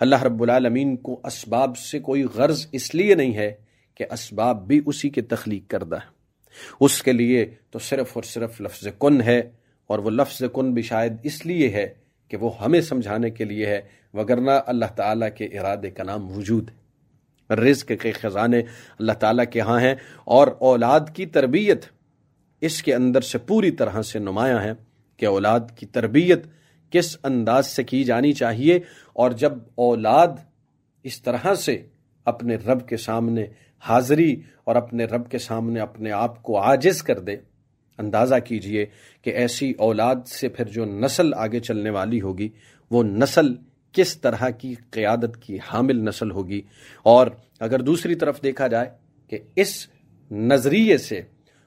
اللہ 0.00 0.22
رب 0.22 0.42
العالمین 0.42 0.96
کو 0.96 1.20
اسباب 1.24 1.76
سے 1.76 1.98
کوئی 1.98 2.24
غرض 2.34 2.66
اس 2.72 2.94
لیے 2.94 3.14
نہیں 3.14 3.34
ہے 3.34 3.54
کہ 3.94 4.04
اسباب 4.10 4.66
بھی 4.66 4.80
اسی 4.86 5.10
کے 5.10 5.20
تخلیق 5.20 5.70
کردہ 5.70 5.96
ہے 5.96 6.16
اس 6.80 7.02
کے 7.02 7.12
لیے 7.12 7.46
تو 7.70 7.78
صرف 7.78 8.10
اور 8.12 8.22
صرف 8.22 8.60
لفظ 8.60 8.88
کن 8.98 9.22
ہے 9.22 9.42
اور 9.86 9.98
وہ 9.98 10.10
لفظ 10.10 10.42
کن 10.52 10.74
بھی 10.74 10.82
شاید 10.82 11.12
اس 11.22 11.46
لیے 11.46 11.68
ہے 11.68 11.94
کہ 12.28 12.36
وہ 12.36 12.50
ہمیں 12.60 12.80
سمجھانے 12.80 13.30
کے 13.30 13.44
لیے 13.44 13.66
ہے، 13.66 13.80
وگرنہ 14.14 14.50
اللہ 14.66 14.84
تعالیٰ 14.84 15.28
کے 15.36 15.44
ارادے 15.44 15.90
کا 15.90 16.02
نام 16.02 16.38
وجود 16.38 16.70
ہے۔ 16.70 17.54
رزق 17.54 17.92
کے 18.02 18.12
خزانے 18.12 18.58
اللہ 18.98 19.12
تعالیٰ 19.12 19.44
کے 19.50 19.60
ہاں 19.60 19.80
ہیں 19.80 19.94
اور 20.24 20.48
اولاد 20.58 21.00
کی 21.14 21.26
تربیت 21.26 21.84
اس 22.60 22.82
کے 22.82 22.94
اندر 22.94 23.20
سے 23.20 23.38
پوری 23.38 23.70
طرح 23.70 24.02
سے 24.02 24.18
نمایاں 24.18 24.62
ہے 24.62 24.72
کہ 25.16 25.26
اولاد 25.26 25.60
کی 25.76 25.86
تربیت 25.86 26.46
کس 26.90 27.16
انداز 27.24 27.66
سے 27.66 27.84
کی 27.84 28.02
جانی 28.04 28.32
چاہیے 28.32 28.78
اور 29.12 29.30
جب 29.30 29.52
اولاد 29.74 30.38
اس 31.04 31.22
طرح 31.22 31.54
سے 31.54 31.76
اپنے 32.26 32.56
رب 32.56 32.86
کے 32.88 32.96
سامنے 32.96 33.46
حاضری 33.82 34.34
اور 34.64 34.76
اپنے 34.76 35.04
رب 35.04 35.30
کے 35.30 35.38
سامنے 35.38 35.80
اپنے 35.80 36.10
آپ 36.12 36.42
کو 36.42 36.58
عاجز 36.58 37.02
کر 37.02 37.18
دے، 37.18 37.36
اندازہ 37.98 38.34
کیجیے 38.44 38.84
کہ 39.22 39.30
ایسی 39.30 39.72
اولاد 39.78 40.26
سے 40.26 40.48
پھر 40.48 40.68
جو 40.68 40.84
نسل 40.84 41.34
آگے 41.34 41.60
چلنے 41.60 41.90
والی 41.90 42.20
ہوگی، 42.20 42.48
وہ 42.90 43.02
نسل 43.02 43.54
کس 43.94 44.16
طرح 44.20 44.48
کی 44.50 44.74
قیادت 44.90 45.36
کی 45.42 45.58
حامل 45.68 46.04
نسل 46.04 46.30
ہوگی؟ 46.30 46.60
اور 47.02 47.26
اگر 47.60 47.82
دوسری 47.82 48.14
طرف 48.14 48.42
دیکھا 48.42 48.66
جائے 48.66 48.90
کہ 49.28 49.38
اس 49.56 49.86
نظریے 50.30 50.98
سے 50.98 51.20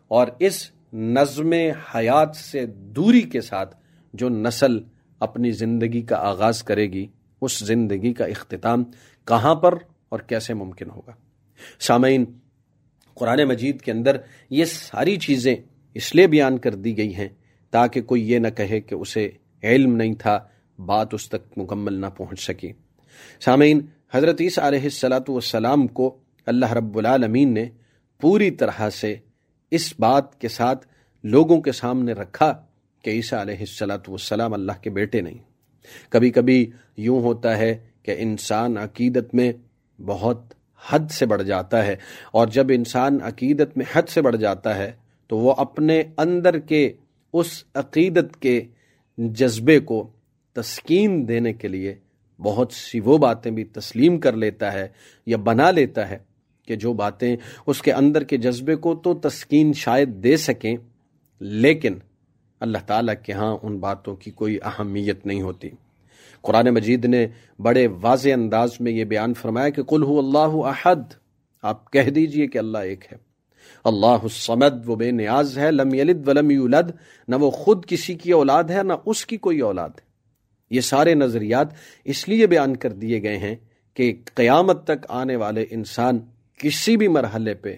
اور 0.07 0.27
اس 0.39 0.71
نظم 0.93 1.53
حیات 1.95 2.35
سے 2.35 2.65
دوری 2.95 3.21
کے 3.21 3.41
ساتھ 3.41 3.75
جو 4.13 4.29
نسل 4.29 4.77
اپنی 5.19 5.51
زندگی 5.51 6.01
کا 6.01 6.17
آغاز 6.17 6.63
کرے 6.63 6.85
گی، 6.85 7.07
اس 7.41 7.59
زندگی 7.59 8.13
کا 8.13 8.25
اختتام 8.25 8.83
کہاں 9.27 9.55
پر 9.55 9.73
اور 10.09 10.19
کیسے 10.19 10.53
ممکن 10.53 10.89
ہوگا۔ 10.89 11.11
سامعین، 11.79 12.25
قرآن 13.13 13.43
مجید 13.43 13.81
کے 13.81 13.91
اندر 13.91 14.17
یہ 14.49 14.65
ساری 14.65 15.15
چیزیں 15.15 15.55
اس 15.93 16.15
لیے 16.15 16.27
بیان 16.27 16.57
کر 16.57 16.75
دی 16.75 16.97
گئی 16.97 17.15
ہیں 17.15 17.27
تاکہ 17.73 18.01
کوئی 18.01 18.31
یہ 18.31 18.39
نہ 18.39 18.47
کہے 18.47 18.81
کہ 18.81 18.95
اسے 18.95 19.29
علم 19.63 19.95
نہیں 19.95 20.13
تھا، 20.13 20.39
بات 20.79 21.13
اس 21.13 21.29
تک 21.29 21.57
مکمل 21.57 21.93
نہ 21.93 22.05
پہنچ 22.05 22.39
سکی۔ 22.39 22.71
سامعین، 23.39 23.81
حضرت 24.13 24.41
عیسیٰ 24.41 24.63
علیہ 24.63 24.83
السلاۃ 24.83 25.29
والسلام 25.29 25.87
کو 25.87 26.17
اللہ 26.45 26.73
رب 26.73 26.97
العالمین 26.97 27.53
نے 27.53 27.69
پوری 28.21 28.51
طرح 28.51 28.89
سے 28.89 29.15
اس 29.71 29.93
بات 29.99 30.39
کے 30.41 30.47
ساتھ 30.47 30.87
لوگوں 31.23 31.61
کے 31.61 31.71
سامنے 31.71 32.13
رکھا 32.13 32.65
کہ 33.03 33.09
عیسیٰ 33.09 33.39
علیہ 33.39 33.59
السلاۃ 33.59 34.07
والسلام 34.07 34.53
اللہ 34.53 34.81
کے 34.81 34.89
بیٹے 34.89 35.21
نہیں۔ 35.21 35.37
کبھی 36.09 36.29
کبھی 36.31 36.71
یوں 36.97 37.21
ہوتا 37.21 37.57
ہے 37.57 37.77
کہ 38.03 38.15
انسان 38.17 38.77
عقیدت 38.77 39.35
میں 39.35 39.51
بہت 39.99 40.53
حد 40.89 41.11
سے 41.11 41.25
بڑھ 41.25 41.43
جاتا 41.43 41.85
ہے 41.85 41.95
اور 42.31 42.47
جب 42.47 42.67
انسان 42.69 43.21
عقیدت 43.21 43.77
میں 43.77 43.85
حد 43.93 44.09
سے 44.09 44.21
بڑھ 44.21 44.37
جاتا 44.37 44.75
ہے 44.75 44.91
تو 45.27 45.37
وہ 45.37 45.53
اپنے 45.57 46.03
اندر 46.17 46.59
کے 46.59 46.93
اس 47.33 47.63
عقیدت 47.73 48.39
کے 48.39 48.61
جذبے 49.17 49.79
کو 49.79 50.11
تسکین 50.55 51.27
دینے 51.27 51.53
کے 51.53 51.67
لیے 51.67 51.95
بہت 52.39 52.73
سی 52.73 52.99
وہ 52.99 53.17
باتیں 53.17 53.51
بھی 53.51 53.63
تسلیم 53.63 54.19
کر 54.19 54.33
لیتا 54.33 54.73
ہے 54.73 54.87
یا 55.25 55.37
بنا 55.37 55.71
لیتا 55.71 56.09
ہے 56.09 56.17
کہ 56.67 56.75
جو 56.75 56.93
باتیں 56.93 57.35
اس 57.67 57.81
کے 57.81 57.91
اندر 57.91 58.23
کے 58.23 58.37
جذبے 58.37 58.75
کو 58.75 58.95
تو 58.95 59.13
تسکین 59.13 59.73
شاید 59.73 60.09
دے 60.23 60.37
سکیں، 60.37 60.75
لیکن 61.39 61.97
اللہ 62.59 62.77
تعالیٰ 62.87 63.13
کے 63.23 63.33
ہاں 63.33 63.57
ان 63.63 63.77
باتوں 63.77 64.15
کی 64.15 64.31
کوئی 64.31 64.57
اہمیت 64.63 65.25
نہیں 65.25 65.41
ہوتی۔ 65.41 65.69
قرآن 66.41 66.69
مجید 66.69 67.05
نے 67.05 67.27
بڑے 67.59 67.87
واضح 68.01 68.29
انداز 68.33 68.69
میں 68.79 68.91
یہ 68.91 69.03
بیان 69.03 69.33
فرمایا 69.33 69.69
کہ 69.69 69.83
کل 69.83 70.03
اللہ 70.03 70.67
احد۔ 70.67 71.13
آپ 71.61 71.91
کہہ 71.91 72.09
دیجیے 72.09 72.47
کہ 72.47 72.57
اللہ 72.57 72.77
ایک 72.77 73.05
ہے۔ 73.11 73.17
اللہ 73.83 74.05
الصمد، 74.05 74.89
وہ 74.89 74.95
بے 74.95 75.11
نیاز 75.11 75.57
ہے، 75.57 75.71
لم 75.71 75.93
یلد 75.93 76.27
ولم 76.27 76.51
یولد۔ 76.51 76.91
نہ 77.27 77.35
وہ 77.35 77.51
خود 77.51 77.85
کسی 77.85 78.13
کی 78.13 78.31
اولاد 78.31 78.63
ہے، 78.63 78.83
نہ 78.83 78.93
اس 79.05 79.25
کی 79.25 79.37
کوئی 79.37 79.59
اولاد۔ 79.59 79.89
ہے 79.89 80.09
یہ 80.69 80.81
سارے 80.81 81.15
نظریات 81.15 81.67
اس 82.05 82.29
لیے 82.29 82.47
بیان 82.47 82.75
کر 82.75 82.91
دیے 82.91 83.21
گئے 83.21 83.37
ہیں 83.37 83.55
کہ 83.93 84.21
قیامت 84.33 84.83
تک 84.83 85.05
آنے 85.09 85.35
والے 85.35 85.65
انسان 85.71 86.19
کسی 86.57 86.97
بھی 86.97 87.07
مرحلے 87.07 87.53
پہ، 87.53 87.75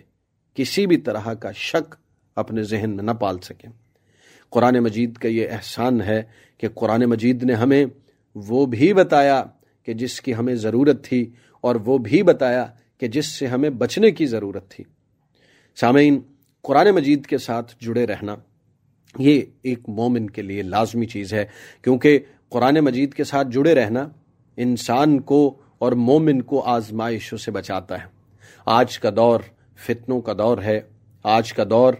کسی 0.54 0.86
بھی 0.86 0.98
طرح 0.98 1.34
کا 1.34 1.52
شک 1.52 1.96
اپنے 2.36 2.64
ذہن 2.64 2.90
میں 2.90 3.04
نہ 3.04 3.12
پال 3.12 3.40
سکیں۔ 3.40 3.70
قرآن 4.52 4.80
مجید 4.80 5.18
کا 5.18 5.28
یہ 5.28 5.48
احسان 5.52 6.02
ہے 6.02 6.24
کہ 6.58 6.68
قرآن 6.70 7.06
مجید 7.06 7.44
نے 7.44 7.54
ہمیں 7.54 7.86
وہ 8.36 8.66
بھی 8.66 8.94
بتایا 8.94 9.44
کہ 9.86 9.94
جس 9.94 10.22
کی 10.22 10.34
ہمیں 10.34 10.56
ضرورت 10.56 11.06
تھی 11.06 11.30
اور 11.62 11.76
وہ 11.76 11.98
بھی 11.98 12.24
بتایا 12.24 12.66
کہ 12.98 13.08
جس 13.08 13.26
سے 13.26 13.48
ہمیں 13.48 13.70
بچنے 13.70 14.12
کی 14.12 14.26
ضرورت 14.26 14.70
تھی۔ 14.70 14.84
سامعین، 15.76 16.20
قرآن 16.62 16.92
مجید 16.92 17.26
کے 17.26 17.38
ساتھ 17.38 17.76
جڑے 17.82 18.08
رہنا 18.08 18.36
یہ 19.20 19.42
ایک 19.62 19.90
مومن 19.90 20.30
کے 20.30 20.42
لیے 20.42 20.62
لازمی 20.62 21.06
چیز 21.06 21.34
ہے، 21.34 21.46
کیونکہ 21.82 22.20
قرآن 22.50 22.76
مجید 22.76 23.14
کے 23.14 23.24
ساتھ 23.24 23.48
جڑے 23.52 23.76
رہنا 23.76 24.10
انسان 24.58 25.20
کو 25.20 25.58
اور 25.78 25.92
مومن 25.92 26.42
کو 26.42 26.62
آزمائشوں 26.62 27.38
سے 27.38 27.52
بچاتا 27.52 28.02
ہے۔ 28.02 28.08
آج 28.66 29.00
کا 29.00 29.10
دور 29.16 29.40
فتنوں 29.76 30.22
کا 30.22 30.34
دور 30.34 30.58
ہے، 30.58 30.82
آج 31.24 31.54
کا 31.54 31.64
دور 31.70 31.94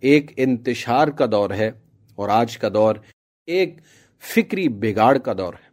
ایک 0.00 0.32
انتشار 0.36 1.08
کا 1.08 1.26
دور 1.32 1.50
ہے۔ 1.50 1.70
اور 2.18 2.28
آج 2.28 2.58
کا 2.58 2.68
دور 2.74 2.94
ایک 3.46 3.76
فکری 4.20 4.68
بگاڑ 4.68 5.18
کا 5.18 5.32
دور 5.32 5.54
ہے۔ 5.54 5.68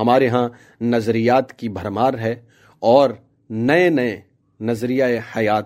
ہمارے 0.00 0.28
ہاں 0.28 0.48
نظریات 0.80 1.52
کی 1.52 1.68
بھرمار 1.68 2.14
ہے 2.14 2.34
اور 2.78 3.10
نئے 3.50 3.88
نئے 3.88 4.20
نظریہ 4.60 5.04
حیات 5.36 5.64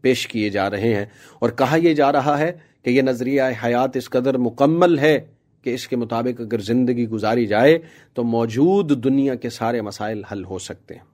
پیش 0.00 0.26
کیے 0.26 0.50
جا 0.50 0.70
رہے 0.70 0.94
ہیں۔ 0.94 1.04
اور 1.38 1.50
کہا 1.50 1.76
یہ 1.76 1.94
جا 1.94 2.12
رہا 2.12 2.38
ہے 2.38 2.52
کہ 2.82 2.90
یہ 2.90 3.02
نظریہ 3.02 3.42
حیات 3.64 3.96
اس 3.96 4.10
قدر 4.10 4.38
مکمل 4.38 4.98
ہے 4.98 5.18
کہ 5.62 5.74
اس 5.74 5.88
کے 5.88 5.96
مطابق 5.96 6.40
اگر 6.40 6.58
زندگی 6.58 7.08
گزاری 7.08 7.46
جائے 7.46 7.78
تو 8.14 8.24
موجود 8.24 9.04
دنیا 9.04 9.34
کے 9.34 9.50
سارے 9.50 9.80
مسائل 9.80 10.24
حل 10.24 10.44
ہو 10.44 10.58
سکتے 10.58 10.94
ہیں۔ 10.94 11.04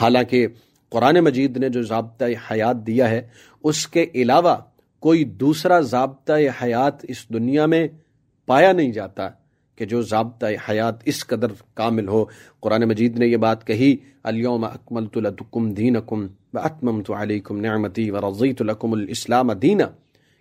حالانکہ 0.00 0.46
قرآن 0.88 1.16
مجید 1.20 1.56
نے 1.56 1.68
جو 1.68 1.82
ضابطۂ 1.82 2.24
حیات 2.50 2.76
دیا 2.86 3.10
ہے، 3.10 3.28
اس 3.64 3.88
کے 3.88 4.06
علاوہ 4.14 4.56
کوئی 5.02 5.24
دوسرا 5.24 5.80
ضابطۂ 5.80 6.32
حیات 6.62 6.94
اس 7.02 7.28
دنیا 7.28 7.66
میں 7.66 7.88
پایا 8.46 8.72
نہیں 8.72 8.92
جاتا 8.92 9.28
کہ 9.76 9.84
جو 9.84 10.02
ضابطۂ 10.02 10.46
حیات 10.70 10.94
اس 11.04 11.26
قدر 11.26 11.46
کامل 11.74 12.08
ہو۔ 12.08 12.24
قرآن 12.60 12.82
مجید 12.82 13.18
نے 13.18 13.26
یہ 13.26 13.36
بات 13.36 13.66
کہی 13.66 13.96
الیوم 14.24 14.64
اکملت 14.64 15.16
لکم 15.16 15.74
دینکم 15.74 16.26
واتممت 16.54 17.10
علیکم 17.10 17.60
نعمتی 17.60 18.10
ورضیت 18.10 18.62
لکم 18.62 18.92
الاسلام 18.92 19.52
دینا 19.52 19.84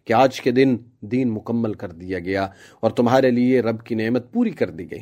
کہ 0.05 0.13
آج 0.13 0.41
کے 0.41 0.51
دن 0.51 0.77
دین 1.01 1.29
مکمل 1.29 1.73
کر 1.73 1.91
دیا 1.91 2.19
گیا 2.19 2.47
اور 2.79 2.91
تمہارے 2.91 3.31
لیے 3.31 3.61
رب 3.61 3.83
کی 3.83 3.95
نعمت 3.95 4.33
پوری 4.33 4.51
کر 4.51 4.69
دی 4.69 4.91
گئی۔ 4.91 5.01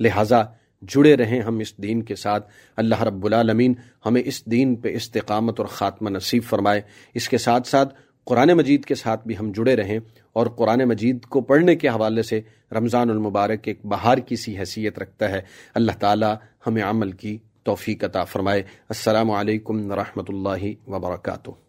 لہٰذا 0.00 0.42
جڑے 0.82 1.16
رہیں 1.16 1.40
ہم 1.40 1.58
اس 1.58 1.76
دین 1.76 2.02
کے 2.02 2.16
ساتھ۔ 2.16 2.50
اللہ 2.76 3.02
رب 3.02 3.26
العالمین 3.26 3.74
ہمیں 4.06 4.22
اس 4.24 4.46
دین 4.46 4.76
پہ 4.76 4.94
استقامت 4.94 5.60
اور 5.60 5.68
خاتمہ 5.68 6.10
نصیب 6.10 6.42
فرمائے۔ 6.42 6.80
اس 7.14 7.28
کے 7.28 7.38
ساتھ 7.38 7.68
ساتھ 7.68 7.94
قرآن 8.26 8.48
مجید 8.48 8.84
کے 8.84 8.94
ساتھ 8.94 9.26
بھی 9.26 9.38
ہم 9.38 9.52
جڑے 9.52 9.76
رہیں 9.76 9.98
اور 10.32 10.46
قرآن 10.46 10.84
مجید 10.84 11.24
کو 11.24 11.40
پڑھنے 11.40 11.76
کے 11.76 11.88
حوالے 11.88 12.22
سے 12.22 12.40
رمضان 12.72 13.10
المبارک 13.10 13.58
ایک 13.62 13.86
بہار 13.86 14.18
کی 14.18 14.36
سی 14.36 14.58
حیثیت 14.58 14.98
رکھتا 14.98 15.30
ہے۔ 15.30 15.40
اللہ 15.74 15.92
تعالی 16.00 16.26
ہمیں 16.66 16.82
عمل 16.82 17.12
کی 17.12 17.38
توفیق 17.62 18.04
عطا 18.04 18.24
فرمائے۔ 18.24 18.60
السلام 18.88 19.30
علیکم 19.30 19.90
ورحمۃ 19.90 20.24
اللہ 20.28 20.90
وبرکاتہ۔ 20.90 21.65